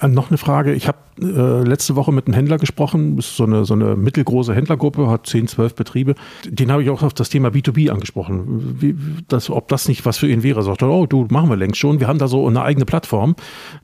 Ja, 0.00 0.08
noch 0.08 0.30
eine 0.30 0.38
Frage. 0.38 0.74
Ich 0.74 0.88
habe 0.88 0.98
äh, 1.22 1.62
letzte 1.62 1.96
Woche 1.96 2.12
mit 2.12 2.26
einem 2.26 2.34
Händler 2.34 2.58
gesprochen, 2.58 3.18
ist 3.18 3.36
so 3.36 3.44
eine, 3.44 3.64
so 3.64 3.74
eine 3.74 3.96
mittelgroße 3.96 4.54
Händlergruppe, 4.54 5.08
hat 5.08 5.26
10, 5.26 5.48
12 5.48 5.74
Betriebe. 5.74 6.14
Den 6.44 6.70
habe 6.70 6.82
ich 6.82 6.90
auch 6.90 7.02
auf 7.02 7.14
das 7.14 7.28
Thema 7.28 7.48
B2B 7.48 7.90
angesprochen. 7.90 8.76
Wie, 8.80 8.94
das, 9.28 9.50
ob 9.50 9.68
das 9.68 9.88
nicht 9.88 10.06
was 10.06 10.18
für 10.18 10.28
ihn 10.28 10.42
wäre. 10.42 10.62
Sagt 10.62 10.82
er, 10.82 10.90
oh, 10.90 11.06
du, 11.06 11.26
machen 11.30 11.50
wir 11.50 11.56
längst 11.56 11.78
schon. 11.78 12.00
Wir 12.00 12.08
haben 12.08 12.18
da 12.18 12.28
so 12.28 12.46
eine 12.46 12.62
eigene 12.62 12.84
Plattform, 12.84 13.34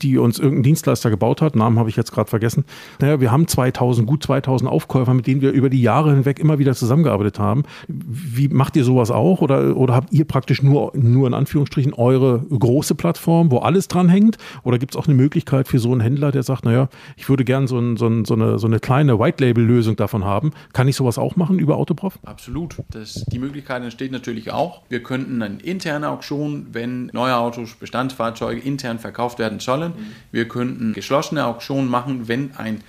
die 0.01 0.17
uns 0.17 0.39
irgendein 0.39 0.63
Dienstleister 0.63 1.09
gebaut 1.09 1.41
hat. 1.41 1.55
Namen 1.55 1.79
habe 1.79 1.89
ich 1.89 1.95
jetzt 1.95 2.11
gerade 2.11 2.29
vergessen. 2.29 2.65
Naja, 2.99 3.19
wir 3.19 3.31
haben 3.31 3.47
2000, 3.47 4.07
gut 4.07 4.23
2000 4.23 4.69
Aufkäufer, 4.69 5.13
mit 5.13 5.27
denen 5.27 5.41
wir 5.41 5.51
über 5.51 5.69
die 5.69 5.81
Jahre 5.81 6.13
hinweg 6.13 6.39
immer 6.39 6.59
wieder 6.59 6.73
zusammengearbeitet 6.73 7.39
haben. 7.39 7.63
Wie 7.87 8.47
macht 8.47 8.75
ihr 8.75 8.83
sowas 8.83 9.11
auch? 9.11 9.41
Oder, 9.41 9.75
oder 9.75 9.95
habt 9.95 10.13
ihr 10.13 10.25
praktisch 10.25 10.63
nur, 10.63 10.91
nur 10.95 11.27
in 11.27 11.33
Anführungsstrichen 11.33 11.93
eure 11.93 12.39
große 12.49 12.95
Plattform, 12.95 13.51
wo 13.51 13.59
alles 13.59 13.87
dran 13.87 14.09
hängt? 14.09 14.37
Oder 14.63 14.77
gibt 14.77 14.95
es 14.95 14.99
auch 14.99 15.07
eine 15.07 15.15
Möglichkeit 15.15 15.67
für 15.67 15.79
so 15.79 15.91
einen 15.91 16.01
Händler, 16.01 16.31
der 16.31 16.43
sagt, 16.43 16.65
naja, 16.65 16.89
ich 17.17 17.24
würde 17.29 17.45
gerne 17.45 17.67
so, 17.67 17.79
ein, 17.79 17.97
so, 17.97 18.07
ein, 18.07 18.25
so, 18.25 18.33
eine, 18.33 18.59
so 18.59 18.67
eine 18.67 18.79
kleine 18.79 19.19
White-Label-Lösung 19.19 19.95
davon 19.95 20.25
haben. 20.25 20.51
Kann 20.73 20.87
ich 20.87 20.95
sowas 20.95 21.17
auch 21.17 21.35
machen 21.35 21.59
über 21.59 21.77
Autoprof? 21.77 22.19
Absolut. 22.25 22.77
Das, 22.91 23.25
die 23.25 23.39
Möglichkeit 23.39 23.83
entsteht 23.83 24.11
natürlich 24.11 24.51
auch. 24.51 24.81
Wir 24.89 25.03
könnten 25.03 25.41
eine 25.41 25.61
interne 25.61 26.09
Auktion, 26.09 26.67
wenn 26.71 27.07
neue 27.07 27.35
Autos, 27.35 27.75
Bestandsfahrzeuge 27.75 28.61
intern 28.61 28.99
verkauft 28.99 29.39
werden 29.39 29.59
sollen. 29.59 29.91
Mhm. 29.91 30.05
Wir 30.31 30.47
könnten 30.47 30.93
geschlossene 30.93 31.45
Auktionen 31.45 31.89
machen, 31.89 32.27
wenn 32.27 32.55
ein 32.55 32.81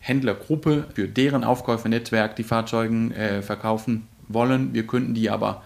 Händlergruppe 0.00 0.84
für 0.94 1.08
deren 1.08 1.44
Aufkäufernetzwerk 1.44 2.36
die 2.36 2.44
Fahrzeuge 2.44 3.14
äh, 3.14 3.42
verkaufen 3.42 4.06
wollen. 4.28 4.74
Wir 4.74 4.86
könnten 4.86 5.14
die 5.14 5.30
aber 5.30 5.62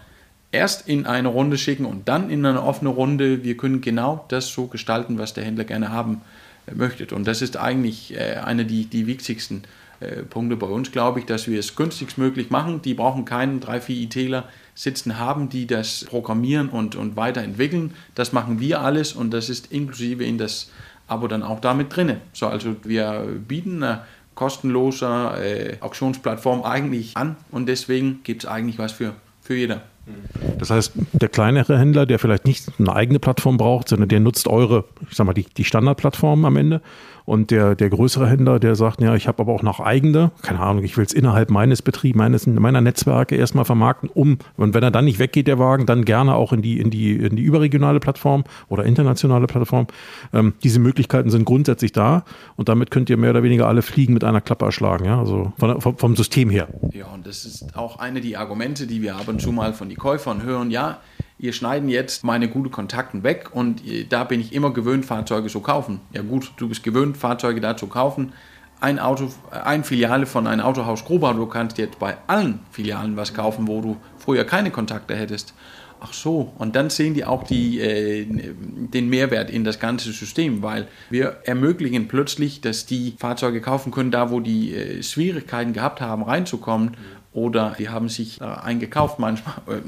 erst 0.51 0.87
in 0.87 1.05
eine 1.05 1.27
Runde 1.27 1.57
schicken 1.57 1.85
und 1.85 2.07
dann 2.07 2.29
in 2.29 2.45
eine 2.45 2.63
offene 2.63 2.89
Runde. 2.89 3.43
Wir 3.43 3.57
können 3.57 3.81
genau 3.81 4.25
das 4.29 4.47
so 4.47 4.67
gestalten, 4.67 5.17
was 5.17 5.33
der 5.33 5.43
Händler 5.43 5.65
gerne 5.65 5.89
haben 5.91 6.21
äh, 6.69 6.75
möchte. 6.75 7.13
Und 7.15 7.27
das 7.27 7.41
ist 7.41 7.57
eigentlich 7.57 8.15
äh, 8.15 8.35
einer 8.35 8.63
der 8.63 8.83
die 8.83 9.07
wichtigsten 9.07 9.63
äh, 9.99 10.23
Punkte 10.23 10.55
bei 10.55 10.67
uns, 10.67 10.91
glaube 10.91 11.19
ich, 11.19 11.25
dass 11.25 11.47
wir 11.47 11.59
es 11.59 11.75
günstigst 11.75 12.17
möglich 12.17 12.49
machen. 12.49 12.81
Die 12.81 12.93
brauchen 12.93 13.25
keinen 13.25 13.59
drei, 13.59 13.81
vier 13.81 13.97
ITler 13.97 14.47
sitzen 14.73 15.19
haben, 15.19 15.49
die 15.49 15.67
das 15.67 16.05
programmieren 16.05 16.69
und, 16.69 16.95
und 16.95 17.17
weiterentwickeln. 17.17 17.93
Das 18.15 18.31
machen 18.31 18.59
wir 18.59 18.81
alles 18.81 19.13
und 19.13 19.31
das 19.31 19.49
ist 19.49 19.71
inklusive 19.71 20.23
in 20.23 20.37
das 20.37 20.71
Abo 21.07 21.27
dann 21.27 21.43
auch 21.43 21.59
damit 21.59 21.93
drin. 21.93 22.17
So, 22.31 22.47
also 22.47 22.75
wir 22.83 23.27
bieten 23.45 23.83
eine 23.83 24.03
kostenlose 24.35 25.05
äh, 25.05 25.77
Auktionsplattform 25.81 26.63
eigentlich 26.63 27.17
an 27.17 27.35
und 27.51 27.67
deswegen 27.67 28.21
gibt 28.23 28.43
es 28.43 28.49
eigentlich 28.49 28.77
was 28.77 28.93
für, 28.93 29.15
für 29.41 29.55
jeder. 29.55 29.81
Das 30.57 30.69
heißt, 30.69 30.93
der 31.13 31.29
kleinere 31.29 31.77
Händler, 31.77 32.05
der 32.05 32.19
vielleicht 32.19 32.45
nicht 32.45 32.67
eine 32.79 32.93
eigene 32.93 33.19
Plattform 33.19 33.57
braucht, 33.57 33.89
sondern 33.89 34.09
der 34.09 34.19
nutzt 34.19 34.47
eure, 34.47 34.85
ich 35.09 35.15
sag 35.15 35.25
mal, 35.25 35.33
die, 35.33 35.45
die 35.45 35.63
Standardplattform 35.63 36.45
am 36.45 36.57
Ende 36.57 36.81
und 37.29 37.51
der, 37.51 37.75
der 37.75 37.91
größere 37.91 38.27
Händler, 38.27 38.59
der 38.59 38.75
sagt, 38.75 39.01
ja, 39.01 39.13
ich 39.13 39.27
habe 39.27 39.43
aber 39.43 39.53
auch 39.53 39.61
noch 39.61 39.79
eigene, 39.79 40.31
keine 40.41 40.61
Ahnung, 40.61 40.83
ich 40.83 40.97
will 40.97 41.05
es 41.05 41.13
innerhalb 41.13 41.51
meines 41.51 41.83
Betriebs, 41.83 42.17
meines, 42.17 42.47
meiner 42.47 42.81
Netzwerke 42.81 43.35
erstmal 43.35 43.65
vermarkten, 43.65 44.09
um, 44.11 44.39
und 44.57 44.73
wenn 44.73 44.81
er 44.81 44.89
dann 44.89 45.05
nicht 45.05 45.19
weggeht, 45.19 45.45
der 45.45 45.59
Wagen, 45.59 45.85
dann 45.85 46.05
gerne 46.05 46.33
auch 46.33 46.53
in 46.53 46.63
die, 46.63 46.79
in 46.79 46.89
die, 46.89 47.15
in 47.15 47.35
die 47.35 47.43
überregionale 47.43 47.99
Plattform 47.99 48.45
oder 48.67 48.83
internationale 48.83 49.45
Plattform. 49.45 49.85
Ähm, 50.33 50.53
diese 50.63 50.79
Möglichkeiten 50.79 51.29
sind 51.29 51.45
grundsätzlich 51.45 51.91
da 51.91 52.23
und 52.55 52.67
damit 52.67 52.89
könnt 52.89 53.11
ihr 53.11 53.17
mehr 53.17 53.29
oder 53.29 53.43
weniger 53.43 53.67
alle 53.67 53.83
Fliegen 53.83 54.15
mit 54.15 54.23
einer 54.23 54.41
Klappe 54.41 54.65
erschlagen, 54.65 55.05
ja, 55.05 55.19
also 55.19 55.53
von, 55.59 55.79
vom, 55.81 55.97
vom 55.99 56.15
System 56.15 56.49
her. 56.49 56.67
Ja, 56.93 57.05
und 57.13 57.27
das 57.27 57.45
ist 57.45 57.77
auch 57.77 57.99
eine 57.99 58.21
der 58.21 58.39
Argumente, 58.39 58.87
die 58.87 59.03
wir 59.03 59.15
ab 59.15 59.27
und 59.27 59.39
zu 59.39 59.51
mal 59.51 59.73
von 59.73 59.87
den 59.87 59.99
Käufern 59.99 60.41
hören, 60.41 60.71
ja, 60.71 60.97
ihr 61.39 61.53
schneiden 61.53 61.89
jetzt 61.89 62.23
meine 62.23 62.49
guten 62.49 62.69
Kontakten 62.69 63.23
weg 63.23 63.49
und 63.53 63.81
da 64.09 64.25
bin 64.25 64.41
ich 64.41 64.53
immer 64.53 64.71
gewöhnt, 64.71 65.05
Fahrzeuge 65.05 65.47
zu 65.47 65.61
kaufen. 65.61 66.01
Ja 66.13 66.21
gut, 66.21 66.51
du 66.57 66.67
bist 66.67 66.83
gewöhnt, 66.83 67.17
Fahrzeuge 67.17 67.61
da 67.61 67.75
zu 67.75 67.87
kaufen. 67.87 68.33
Ein 68.81 68.99
Auto, 68.99 69.29
ein 69.51 69.83
Filiale 69.83 70.25
von 70.25 70.47
einem 70.47 70.61
Autohaus 70.61 71.03
Grobau, 71.03 71.33
du 71.33 71.47
kannst 71.47 71.77
jetzt 71.77 71.97
bei 71.99 72.17
allen 72.27 72.59
Filialen 72.71 73.17
was 73.17 73.33
kaufen, 73.33 73.67
wo 73.67 73.81
du 73.81 73.97
früher 74.17 74.43
keine 74.43 74.71
Kontakte 74.71 75.15
hättest. 75.15 75.53
Ach 76.01 76.13
so, 76.13 76.53
und 76.57 76.77
dann 76.77 76.89
sehen 76.89 77.13
die 77.13 77.25
auch 77.25 77.43
die, 77.43 77.79
äh, 77.81 78.25
den 78.25 79.09
Mehrwert 79.09 79.49
in 79.49 79.65
das 79.65 79.79
ganze 79.79 80.13
System, 80.13 80.61
weil 80.61 80.87
wir 81.09 81.39
ermöglichen 81.43 82.07
plötzlich, 82.07 82.61
dass 82.61 82.85
die 82.85 83.15
Fahrzeuge 83.17 83.59
kaufen 83.59 83.91
können, 83.91 84.09
da 84.09 84.31
wo 84.31 84.39
die 84.39 84.73
äh, 84.73 85.03
Schwierigkeiten 85.03 85.73
gehabt 85.73 85.99
haben, 85.99 86.23
reinzukommen, 86.23 86.95
oder 87.33 87.75
die 87.77 87.89
haben 87.89 88.07
sich 88.07 88.39
äh, 88.39 88.45
eingekauft 88.45 89.19
manchmal. 89.19 89.55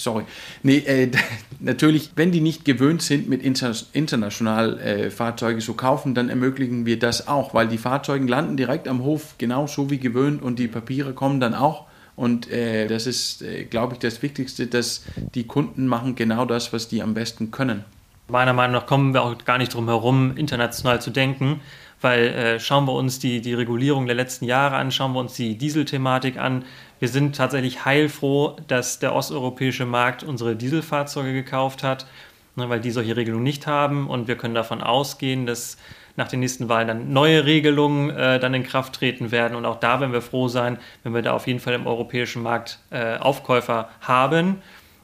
Sorry. 0.00 0.24
Nee, 0.62 0.78
äh, 0.78 1.10
natürlich, 1.60 2.12
wenn 2.16 2.32
die 2.32 2.40
nicht 2.40 2.64
gewöhnt 2.64 3.02
sind, 3.02 3.28
mit 3.28 3.42
inter 3.42 3.74
international 3.92 4.78
äh, 4.80 5.10
Fahrzeuge 5.10 5.60
zu 5.60 5.74
kaufen, 5.74 6.14
dann 6.14 6.28
ermöglichen 6.28 6.86
wir 6.86 6.98
das 6.98 7.28
auch, 7.28 7.54
weil 7.54 7.68
die 7.68 7.78
Fahrzeuge 7.78 8.26
landen 8.26 8.56
direkt 8.56 8.88
am 8.88 9.02
Hof, 9.02 9.34
genauso 9.38 9.90
wie 9.90 9.98
gewöhnt 9.98 10.42
und 10.42 10.58
die 10.58 10.68
Papiere 10.68 11.12
kommen 11.12 11.40
dann 11.40 11.54
auch. 11.54 11.86
Und 12.16 12.50
äh, 12.50 12.86
das 12.86 13.06
ist, 13.06 13.42
äh, 13.42 13.64
glaube 13.64 13.94
ich, 13.94 13.98
das 13.98 14.22
Wichtigste, 14.22 14.66
dass 14.66 15.04
die 15.34 15.46
Kunden 15.46 15.86
machen 15.86 16.16
genau 16.16 16.44
das, 16.44 16.72
was 16.72 16.88
die 16.88 17.02
am 17.02 17.14
besten 17.14 17.50
können. 17.50 17.84
Meiner 18.28 18.52
Meinung 18.52 18.74
nach 18.74 18.86
kommen 18.86 19.14
wir 19.14 19.22
auch 19.22 19.44
gar 19.44 19.58
nicht 19.58 19.74
drum 19.74 19.86
herum, 19.86 20.36
international 20.36 21.00
zu 21.00 21.10
denken, 21.10 21.60
weil 22.00 22.28
äh, 22.28 22.60
schauen 22.60 22.86
wir 22.86 22.92
uns 22.92 23.18
die, 23.18 23.40
die 23.40 23.54
Regulierung 23.54 24.06
der 24.06 24.14
letzten 24.14 24.44
Jahre 24.44 24.76
an, 24.76 24.90
schauen 24.90 25.12
wir 25.12 25.20
uns 25.20 25.34
die 25.34 25.56
Dieselthematik 25.56 26.38
an. 26.38 26.64
Wir 26.98 27.08
sind 27.08 27.36
tatsächlich 27.36 27.84
heilfroh, 27.84 28.56
dass 28.68 28.98
der 28.98 29.14
osteuropäische 29.14 29.86
Markt 29.86 30.22
unsere 30.22 30.56
Dieselfahrzeuge 30.56 31.32
gekauft 31.32 31.82
hat, 31.82 32.06
ne, 32.56 32.68
weil 32.68 32.80
die 32.80 32.90
solche 32.90 33.16
Regelungen 33.16 33.44
nicht 33.44 33.66
haben 33.66 34.08
und 34.08 34.28
wir 34.28 34.36
können 34.36 34.54
davon 34.54 34.82
ausgehen, 34.82 35.46
dass 35.46 35.76
nach 36.16 36.28
den 36.28 36.40
nächsten 36.40 36.68
Wahlen 36.68 36.88
dann 36.88 37.12
neue 37.12 37.44
Regelungen 37.44 38.10
äh, 38.10 38.38
dann 38.38 38.52
in 38.54 38.62
Kraft 38.62 38.94
treten 38.94 39.30
werden. 39.30 39.56
Und 39.56 39.64
auch 39.64 39.80
da 39.80 40.00
werden 40.00 40.12
wir 40.12 40.22
froh 40.22 40.48
sein, 40.48 40.78
wenn 41.02 41.14
wir 41.14 41.22
da 41.22 41.32
auf 41.32 41.46
jeden 41.46 41.60
Fall 41.60 41.74
im 41.74 41.86
europäischen 41.86 42.42
Markt 42.42 42.78
äh, 42.90 43.16
Aufkäufer 43.16 43.88
haben. 44.00 44.60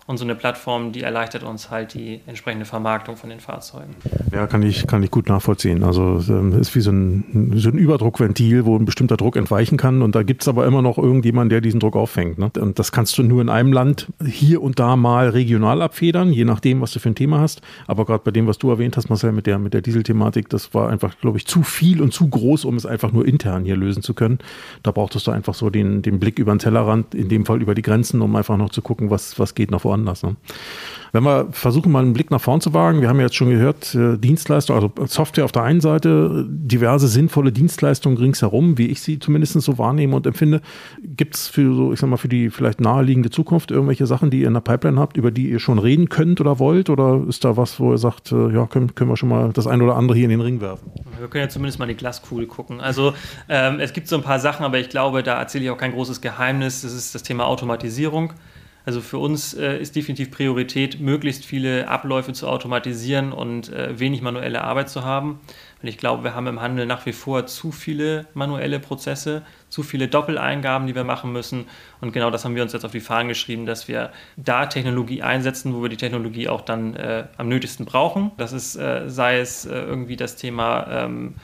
Und 0.08 0.18
so 0.18 0.24
eine 0.24 0.36
Plattform, 0.36 0.92
die 0.92 1.02
erleichtert 1.02 1.42
uns 1.42 1.68
halt 1.68 1.92
die 1.94 2.20
entsprechende 2.28 2.64
Vermarktung 2.64 3.16
von 3.16 3.28
den 3.28 3.40
Fahrzeugen. 3.40 3.96
Ja, 4.32 4.46
kann 4.46 4.62
ich, 4.62 4.86
kann 4.86 5.02
ich 5.02 5.10
gut 5.10 5.28
nachvollziehen. 5.28 5.82
Also 5.82 6.22
ähm, 6.28 6.52
ist 6.60 6.76
wie 6.76 6.80
so 6.80 6.92
ein, 6.92 7.52
so 7.56 7.70
ein 7.70 7.76
Überdruckventil, 7.76 8.66
wo 8.66 8.76
ein 8.76 8.84
bestimmter 8.84 9.16
Druck 9.16 9.34
entweichen 9.34 9.76
kann. 9.76 10.02
Und 10.02 10.14
da 10.14 10.22
gibt 10.22 10.42
es 10.42 10.48
aber 10.48 10.64
immer 10.64 10.80
noch 10.80 10.96
irgendjemanden, 10.96 11.48
der 11.48 11.60
diesen 11.60 11.80
Druck 11.80 11.96
auffängt. 11.96 12.38
Ne? 12.38 12.52
Und 12.56 12.78
das 12.78 12.92
kannst 12.92 13.18
du 13.18 13.24
nur 13.24 13.42
in 13.42 13.48
einem 13.48 13.72
Land 13.72 14.06
hier 14.24 14.62
und 14.62 14.78
da 14.78 14.94
mal 14.94 15.30
regional 15.30 15.82
abfedern, 15.82 16.32
je 16.32 16.44
nachdem, 16.44 16.80
was 16.80 16.92
du 16.92 17.00
für 17.00 17.08
ein 17.08 17.16
Thema 17.16 17.40
hast. 17.40 17.60
Aber 17.88 18.04
gerade 18.04 18.22
bei 18.22 18.30
dem, 18.30 18.46
was 18.46 18.58
du 18.58 18.70
erwähnt 18.70 18.96
hast, 18.96 19.08
Marcel, 19.08 19.32
mit 19.32 19.48
der, 19.48 19.58
mit 19.58 19.74
der 19.74 19.80
Dieselthematik, 19.80 20.48
das 20.50 20.72
war 20.72 20.88
einfach, 20.88 21.18
glaube 21.20 21.38
ich, 21.38 21.48
zu 21.48 21.64
viel 21.64 22.00
und 22.00 22.12
zu 22.12 22.28
groß, 22.28 22.64
um 22.64 22.76
es 22.76 22.86
einfach 22.86 23.10
nur 23.10 23.26
intern 23.26 23.64
hier 23.64 23.76
lösen 23.76 24.04
zu 24.04 24.14
können. 24.14 24.38
Da 24.84 24.92
brauchtest 24.92 25.26
du 25.26 25.32
einfach 25.32 25.54
so 25.54 25.68
den, 25.68 26.02
den 26.02 26.20
Blick 26.20 26.38
über 26.38 26.54
den 26.54 26.60
Tellerrand, 26.60 27.12
in 27.12 27.28
dem 27.28 27.44
Fall 27.44 27.60
über 27.60 27.74
die 27.74 27.82
Grenzen, 27.82 28.22
um 28.22 28.36
einfach 28.36 28.56
noch 28.56 28.70
zu 28.70 28.82
gucken, 28.82 29.10
was, 29.10 29.40
was 29.40 29.56
geht 29.56 29.72
noch 29.72 29.82
woanders 29.82 29.95
woanders. 29.96 30.22
Ne? 30.22 30.36
Wenn 31.12 31.24
wir 31.24 31.48
versuchen, 31.50 31.92
mal 31.92 32.02
einen 32.02 32.12
Blick 32.12 32.30
nach 32.30 32.40
vorn 32.40 32.60
zu 32.60 32.74
wagen, 32.74 33.00
wir 33.00 33.08
haben 33.08 33.16
ja 33.18 33.24
jetzt 33.24 33.36
schon 33.36 33.48
gehört, 33.48 33.94
äh, 33.94 34.18
Dienstleistung, 34.18 34.76
also 34.76 34.92
Software 35.06 35.46
auf 35.46 35.52
der 35.52 35.62
einen 35.62 35.80
Seite, 35.80 36.44
diverse 36.46 37.08
sinnvolle 37.08 37.52
Dienstleistungen 37.52 38.18
ringsherum, 38.18 38.76
wie 38.76 38.88
ich 38.88 39.00
sie 39.00 39.18
zumindest 39.18 39.54
so 39.54 39.78
wahrnehme 39.78 40.14
und 40.14 40.26
empfinde. 40.26 40.60
Gibt 41.02 41.36
es 41.36 41.48
für 41.48 41.74
so, 41.74 41.92
ich 41.92 42.00
sag 42.00 42.10
mal, 42.10 42.18
für 42.18 42.28
die 42.28 42.50
vielleicht 42.50 42.80
naheliegende 42.80 43.30
Zukunft 43.30 43.70
irgendwelche 43.70 44.06
Sachen, 44.06 44.30
die 44.30 44.40
ihr 44.40 44.48
in 44.48 44.54
der 44.54 44.60
Pipeline 44.60 45.00
habt, 45.00 45.16
über 45.16 45.30
die 45.30 45.48
ihr 45.48 45.58
schon 45.58 45.78
reden 45.78 46.10
könnt 46.10 46.40
oder 46.40 46.58
wollt? 46.58 46.90
Oder 46.90 47.22
ist 47.26 47.44
da 47.44 47.56
was, 47.56 47.80
wo 47.80 47.92
ihr 47.92 47.98
sagt, 47.98 48.32
äh, 48.32 48.52
ja, 48.52 48.66
können, 48.66 48.94
können 48.94 49.08
wir 49.08 49.16
schon 49.16 49.30
mal 49.30 49.52
das 49.54 49.66
ein 49.66 49.80
oder 49.80 49.96
andere 49.96 50.18
hier 50.18 50.24
in 50.24 50.30
den 50.30 50.42
Ring 50.42 50.60
werfen? 50.60 50.90
Wir 51.18 51.28
können 51.28 51.44
ja 51.44 51.48
zumindest 51.48 51.78
mal 51.78 51.86
in 51.86 51.90
die 51.90 51.96
Glaskugel 51.96 52.46
gucken. 52.46 52.80
Also 52.80 53.14
ähm, 53.48 53.80
es 53.80 53.94
gibt 53.94 54.08
so 54.08 54.16
ein 54.16 54.22
paar 54.22 54.40
Sachen, 54.40 54.66
aber 54.66 54.78
ich 54.78 54.90
glaube, 54.90 55.22
da 55.22 55.38
erzähle 55.38 55.64
ich 55.64 55.70
auch 55.70 55.78
kein 55.78 55.92
großes 55.92 56.20
Geheimnis. 56.20 56.82
Das 56.82 56.92
ist 56.92 57.14
das 57.14 57.22
Thema 57.22 57.46
Automatisierung. 57.46 58.34
Also 58.86 59.00
für 59.00 59.18
uns 59.18 59.52
äh, 59.52 59.78
ist 59.78 59.96
definitiv 59.96 60.30
Priorität, 60.30 61.00
möglichst 61.00 61.44
viele 61.44 61.88
Abläufe 61.88 62.32
zu 62.32 62.48
automatisieren 62.48 63.32
und 63.32 63.68
äh, 63.72 63.98
wenig 63.98 64.22
manuelle 64.22 64.62
Arbeit 64.62 64.88
zu 64.88 65.04
haben. 65.04 65.40
Weil 65.82 65.90
ich 65.90 65.98
glaube, 65.98 66.22
wir 66.22 66.36
haben 66.36 66.46
im 66.46 66.60
Handel 66.62 66.86
nach 66.86 67.04
wie 67.04 67.12
vor 67.12 67.46
zu 67.46 67.72
viele 67.72 68.28
manuelle 68.32 68.78
Prozesse, 68.78 69.42
zu 69.70 69.82
viele 69.82 70.06
Doppeleingaben, 70.06 70.86
die 70.86 70.94
wir 70.94 71.02
machen 71.02 71.32
müssen. 71.32 71.64
Und 72.00 72.12
genau 72.12 72.30
das 72.30 72.44
haben 72.44 72.54
wir 72.54 72.62
uns 72.62 72.72
jetzt 72.72 72.84
auf 72.84 72.92
die 72.92 73.00
Fahnen 73.00 73.26
geschrieben, 73.26 73.66
dass 73.66 73.88
wir 73.88 74.12
da 74.36 74.66
Technologie 74.66 75.20
einsetzen, 75.20 75.74
wo 75.74 75.82
wir 75.82 75.88
die 75.88 75.96
Technologie 75.96 76.48
auch 76.48 76.60
dann 76.60 76.94
äh, 76.94 77.24
am 77.38 77.48
nötigsten 77.48 77.86
brauchen. 77.86 78.30
Das 78.36 78.52
ist, 78.52 78.76
äh, 78.76 79.10
sei 79.10 79.40
es 79.40 79.66
äh, 79.66 79.74
irgendwie 79.74 80.14
das 80.14 80.36
Thema 80.36 80.86
ähm, 80.88 81.34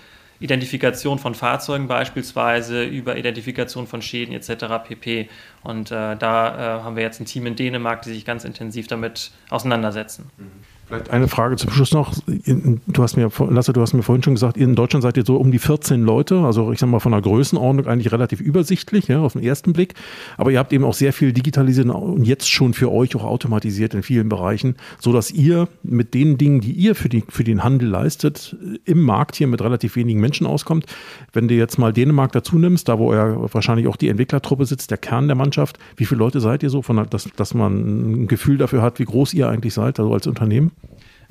Identifikation 0.42 1.18
von 1.18 1.34
Fahrzeugen 1.34 1.88
beispielsweise, 1.88 2.84
über 2.84 3.16
Identifikation 3.16 3.86
von 3.86 4.02
Schäden 4.02 4.34
etc. 4.34 4.84
pp. 4.86 5.28
Und 5.62 5.90
äh, 5.90 6.16
da 6.16 6.78
äh, 6.78 6.82
haben 6.82 6.96
wir 6.96 7.02
jetzt 7.02 7.20
ein 7.20 7.26
Team 7.26 7.46
in 7.46 7.56
Dänemark, 7.56 8.02
die 8.02 8.10
sich 8.10 8.24
ganz 8.24 8.44
intensiv 8.44 8.86
damit 8.88 9.30
auseinandersetzen. 9.50 10.30
Mhm. 10.36 10.50
Vielleicht 10.86 11.10
eine 11.10 11.28
Frage 11.28 11.56
zum 11.56 11.70
Schluss 11.70 11.92
noch. 11.92 12.12
Du 12.26 13.02
hast 13.02 13.16
mir, 13.16 13.30
Lasse, 13.48 13.72
du 13.72 13.80
hast 13.80 13.94
mir 13.94 14.02
vorhin 14.02 14.22
schon 14.22 14.34
gesagt, 14.34 14.56
in 14.56 14.74
Deutschland 14.74 15.02
seid 15.02 15.16
ihr 15.16 15.24
so 15.24 15.36
um 15.36 15.50
die 15.50 15.58
14 15.58 16.02
Leute, 16.02 16.40
also 16.40 16.70
ich 16.72 16.80
sag 16.80 16.88
mal 16.88 16.98
von 16.98 17.12
der 17.12 17.22
Größenordnung 17.22 17.86
eigentlich 17.86 18.12
relativ 18.12 18.40
übersichtlich, 18.40 19.08
ja, 19.08 19.20
auf 19.20 19.32
den 19.32 19.42
ersten 19.42 19.72
Blick. 19.72 19.94
Aber 20.36 20.50
ihr 20.50 20.58
habt 20.58 20.72
eben 20.72 20.84
auch 20.84 20.92
sehr 20.92 21.12
viel 21.12 21.32
digitalisiert 21.32 21.88
und 21.88 22.24
jetzt 22.24 22.50
schon 22.50 22.74
für 22.74 22.92
euch 22.92 23.16
auch 23.16 23.24
automatisiert 23.24 23.94
in 23.94 24.02
vielen 24.02 24.28
Bereichen, 24.28 24.76
so 25.00 25.12
dass 25.12 25.30
ihr 25.30 25.68
mit 25.82 26.14
den 26.14 26.36
Dingen, 26.36 26.60
die 26.60 26.72
ihr 26.72 26.94
für, 26.94 27.08
die, 27.08 27.24
für 27.26 27.44
den 27.44 27.64
Handel 27.64 27.88
leistet, 27.88 28.56
im 28.84 29.02
Markt 29.02 29.36
hier 29.36 29.46
mit 29.46 29.62
relativ 29.62 29.96
wenigen 29.96 30.20
Menschen 30.20 30.46
auskommt. 30.46 30.86
Wenn 31.32 31.48
du 31.48 31.54
jetzt 31.54 31.78
mal 31.78 31.92
Dänemark 31.92 32.32
dazu 32.32 32.58
nimmst, 32.58 32.88
da 32.88 32.98
wo 32.98 33.12
er 33.12 33.54
wahrscheinlich 33.54 33.86
auch 33.86 33.96
die 33.96 34.08
Entwicklertruppe 34.08 34.66
sitzt, 34.66 34.90
der 34.90 34.98
Kern 34.98 35.26
der 35.26 35.36
Mannschaft, 35.36 35.78
wie 35.96 36.04
viele 36.04 36.18
Leute 36.18 36.40
seid 36.40 36.62
ihr 36.62 36.70
so, 36.70 36.82
von, 36.82 37.06
dass, 37.08 37.28
dass 37.36 37.54
man 37.54 38.24
ein 38.24 38.26
Gefühl 38.26 38.58
dafür 38.58 38.82
hat, 38.82 38.98
wie 38.98 39.04
groß 39.04 39.32
ihr 39.32 39.48
eigentlich 39.48 39.72
seid, 39.72 39.98
also 39.98 40.12
als 40.12 40.26
Unternehmen? 40.26 40.72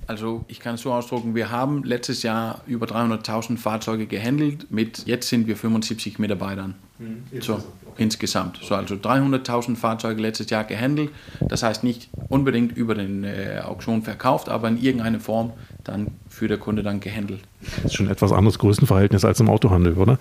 Also 0.07 0.43
ich 0.47 0.59
kann 0.59 0.75
es 0.75 0.81
so 0.81 0.91
ausdrücken, 0.91 1.35
wir 1.35 1.51
haben 1.51 1.83
letztes 1.83 2.23
Jahr 2.23 2.61
über 2.67 2.85
300.000 2.85 3.57
Fahrzeuge 3.57 4.07
gehandelt, 4.07 4.71
mit 4.71 5.05
jetzt 5.05 5.29
sind 5.29 5.47
wir 5.47 5.55
75 5.55 6.19
Mitarbeitern. 6.19 6.75
Mhm. 6.99 7.23
So, 7.41 7.55
okay. 7.55 7.63
insgesamt. 7.97 8.59
So, 8.61 8.75
also 8.75 8.95
300.000 8.95 9.75
Fahrzeuge 9.75 10.21
letztes 10.21 10.49
Jahr 10.49 10.63
gehandelt. 10.63 11.11
Das 11.39 11.63
heißt 11.63 11.83
nicht 11.83 12.09
unbedingt 12.29 12.75
über 12.77 12.95
den 12.95 13.23
äh, 13.23 13.61
Auktion 13.63 14.03
verkauft, 14.03 14.49
aber 14.49 14.67
in 14.67 14.81
irgendeiner 14.81 15.19
Form 15.19 15.53
dann 15.91 16.07
für 16.29 16.47
der 16.47 16.57
Kunde 16.57 16.83
dann 16.83 16.99
gehandelt. 16.99 17.41
Das 17.61 17.85
ist 17.85 17.95
schon 17.95 18.07
ein 18.07 18.11
etwas 18.11 18.31
anderes 18.31 18.57
Größenverhältnis 18.59 19.25
als 19.25 19.39
im 19.39 19.49
Autohandel, 19.49 19.93
oder? 19.93 20.17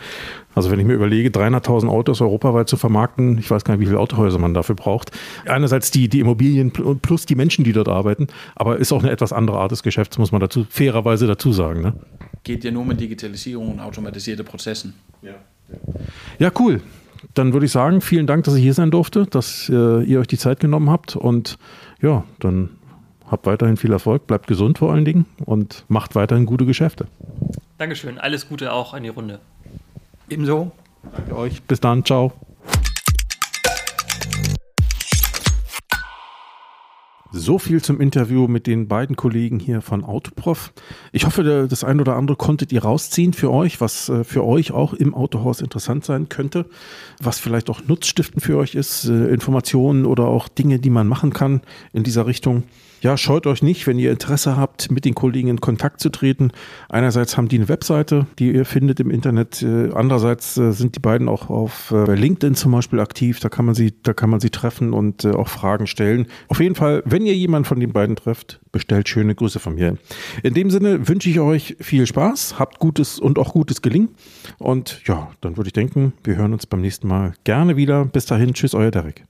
Also 0.55 0.71
wenn 0.71 0.79
ich 0.79 0.87
mir 0.87 0.95
überlege, 0.95 1.31
300.000 1.31 1.89
Autos 1.89 2.21
europaweit 2.21 2.69
zu 2.69 2.77
vermarkten, 2.77 3.39
ich 3.39 3.51
weiß 3.51 3.65
gar 3.65 3.75
nicht, 3.75 3.81
wie 3.81 3.87
viele 3.87 3.99
Autohäuser 3.99 4.39
man 4.39 4.53
dafür 4.53 4.75
braucht. 4.75 5.13
Einerseits 5.47 5.91
die, 5.91 6.09
die 6.09 6.21
Immobilien 6.21 6.73
plus 6.73 7.27
die 7.27 7.35
Menschen, 7.35 7.65
die 7.65 7.73
dort 7.73 7.89
arbeiten, 7.89 8.27
aber 8.57 8.79
ist 8.79 8.93
auch 8.93 9.03
eine 9.03 9.13
etwas 9.13 9.33
andere 9.33 9.59
Art 9.59 9.73
des 9.73 9.83
Geschäfts, 9.83 10.19
muss 10.19 10.33
man 10.33 10.41
dazu 10.41 10.67
fairerweise 10.69 11.27
dazu 11.27 11.53
sagen. 11.53 11.81
Ne? 11.81 11.95
Geht 12.45 12.65
ja 12.65 12.71
nur 12.71 12.85
mit 12.85 13.01
Digitalisierung 13.01 13.73
und 13.73 13.81
automatisierte 13.81 14.45
Prozessen. 14.45 14.95
Ja. 15.23 15.35
Ja, 16.39 16.51
cool. 16.59 16.83
Dann 17.35 17.53
würde 17.53 17.67
ich 17.67 17.73
sagen, 17.73 18.01
vielen 18.01 18.27
Dank, 18.27 18.45
dass 18.45 18.55
ich 18.55 18.63
hier 18.63 18.75
sein 18.75 18.91
durfte, 18.91 19.27
dass 19.27 19.69
äh, 19.69 20.03
ihr 20.03 20.21
euch 20.21 20.27
die 20.27 20.39
Zeit 20.39 20.59
genommen 20.59 20.91
habt 20.91 21.17
und 21.17 21.59
ja, 22.01 22.25
dann 22.41 22.71
habt 23.31 23.47
weiterhin 23.47 23.77
viel 23.77 23.93
Erfolg, 23.93 24.27
bleibt 24.27 24.47
gesund 24.47 24.79
vor 24.79 24.93
allen 24.93 25.05
Dingen 25.05 25.27
und 25.45 25.85
macht 25.89 26.15
weiterhin 26.15 26.47
gute 26.47 26.67
Geschäfte. 26.67 27.07
Dankeschön, 27.79 28.19
alles 28.19 28.49
Gute 28.49 28.73
auch 28.73 28.93
an 28.93 29.05
die 29.05 29.09
Runde. 29.09 29.41
Ebenso. 30.29 30.73
Danke 31.17 31.37
euch, 31.37 31.63
bis 31.63 31.81
dann, 31.81 32.05
ciao. 32.05 32.33
So 37.33 37.61
viel 37.61 37.81
zum 37.81 38.01
Interview 38.01 38.49
mit 38.49 38.67
den 38.67 38.89
beiden 38.89 39.15
Kollegen 39.15 39.61
hier 39.61 39.83
von 39.83 40.05
Autoprof. 40.05 40.73
Ich 41.13 41.27
hoffe, 41.27 41.69
das 41.71 41.85
ein 41.85 42.01
oder 42.01 42.17
andere 42.17 42.37
konntet 42.37 42.73
ihr 42.73 42.83
rausziehen 42.83 43.35
für 43.35 43.53
euch, 43.53 43.81
was 43.81 44.09
äh, 44.09 44.25
für 44.25 44.45
euch 44.45 44.73
auch 44.73 44.95
im 44.95 45.15
Autohaus 45.15 45.61
interessant 45.61 46.05
sein 46.05 46.29
könnte, 46.29 46.67
was 47.23 47.39
vielleicht 47.39 47.71
auch 47.71 47.83
Nutzstiften 47.87 48.41
für 48.41 48.57
euch 48.59 48.75
ist, 48.75 49.05
äh, 49.05 49.29
Informationen 49.29 50.07
oder 50.07 50.25
auch 50.25 50.49
Dinge, 50.49 50.81
die 50.81 50.91
man 50.91 51.07
machen 51.07 51.33
kann 51.33 51.61
in 51.93 52.03
dieser 52.03 52.27
Richtung 52.27 52.65
ja, 53.01 53.17
scheut 53.17 53.47
euch 53.47 53.63
nicht, 53.63 53.87
wenn 53.87 53.99
ihr 53.99 54.11
Interesse 54.11 54.57
habt, 54.57 54.91
mit 54.91 55.05
den 55.05 55.15
Kollegen 55.15 55.49
in 55.49 55.61
Kontakt 55.61 56.01
zu 56.01 56.11
treten. 56.11 56.53
Einerseits 56.89 57.37
haben 57.37 57.49
die 57.49 57.57
eine 57.57 57.69
Webseite, 57.69 58.27
die 58.39 58.53
ihr 58.53 58.65
findet 58.65 59.01
im 59.01 59.11
Internet. 59.11 59.63
Äh, 59.63 59.91
andererseits 59.95 60.57
äh, 60.57 60.73
sind 60.73 60.97
die 60.97 61.01
beiden 61.01 61.29
auch 61.29 61.51
auf 61.51 61.91
äh, 61.91 62.15
LinkedIn 62.15 62.55
zum 62.55 62.73
Beispiel 62.73 63.01
aktiv. 63.01 63.41
Da 63.41 63.49
kann 63.49 63.65
man 63.65 63.75
sie, 63.75 63.95
da 64.03 64.13
kann 64.13 64.31
man 64.31 64.41
sie 64.41 64.51
treffen 64.51 64.93
und 64.93 65.25
auch 65.27 65.49
Fragen 65.49 65.87
stellen. 65.87 66.27
Auf 66.49 66.61
jeden 66.61 66.75
Fall, 66.75 67.03
wenn 67.07 67.27
ihr 67.27 67.35
jemanden 67.35 67.67
von 67.67 67.81
den 67.81 67.93
beiden 67.93 68.17
trefft, 68.17 68.61
bestellt 68.73 69.09
schöne 69.09 69.35
Grüße 69.35 69.61
von 69.61 69.75
mir. 69.75 69.97
In 70.43 70.55
dem 70.55 70.71
Sinne 70.71 71.09
wünsche 71.09 71.31
ich 71.31 71.41
euch 71.41 71.77
viel 71.81 72.07
Spaß, 72.07 72.59
habt 72.59 72.79
gutes 72.79 73.19
und 73.19 73.39
auch 73.39 73.53
gutes 73.53 73.83
Gelingen. 73.83 74.11
Und 74.59 75.03
ja, 75.07 75.31
dann 75.41 75.57
würde 75.57 75.69
ich 75.69 75.73
denken, 75.73 76.13
wir 76.25 76.37
hören 76.37 76.53
uns 76.53 76.67
beim 76.67 76.81
nächsten 76.81 77.09
Mal 77.09 77.35
gerne 77.45 77.77
wieder. 77.77 78.05
Bis 78.05 78.27
dahin, 78.27 78.55
tschüss, 78.55 78.75
euer 78.75 78.91
Derek. 78.91 79.25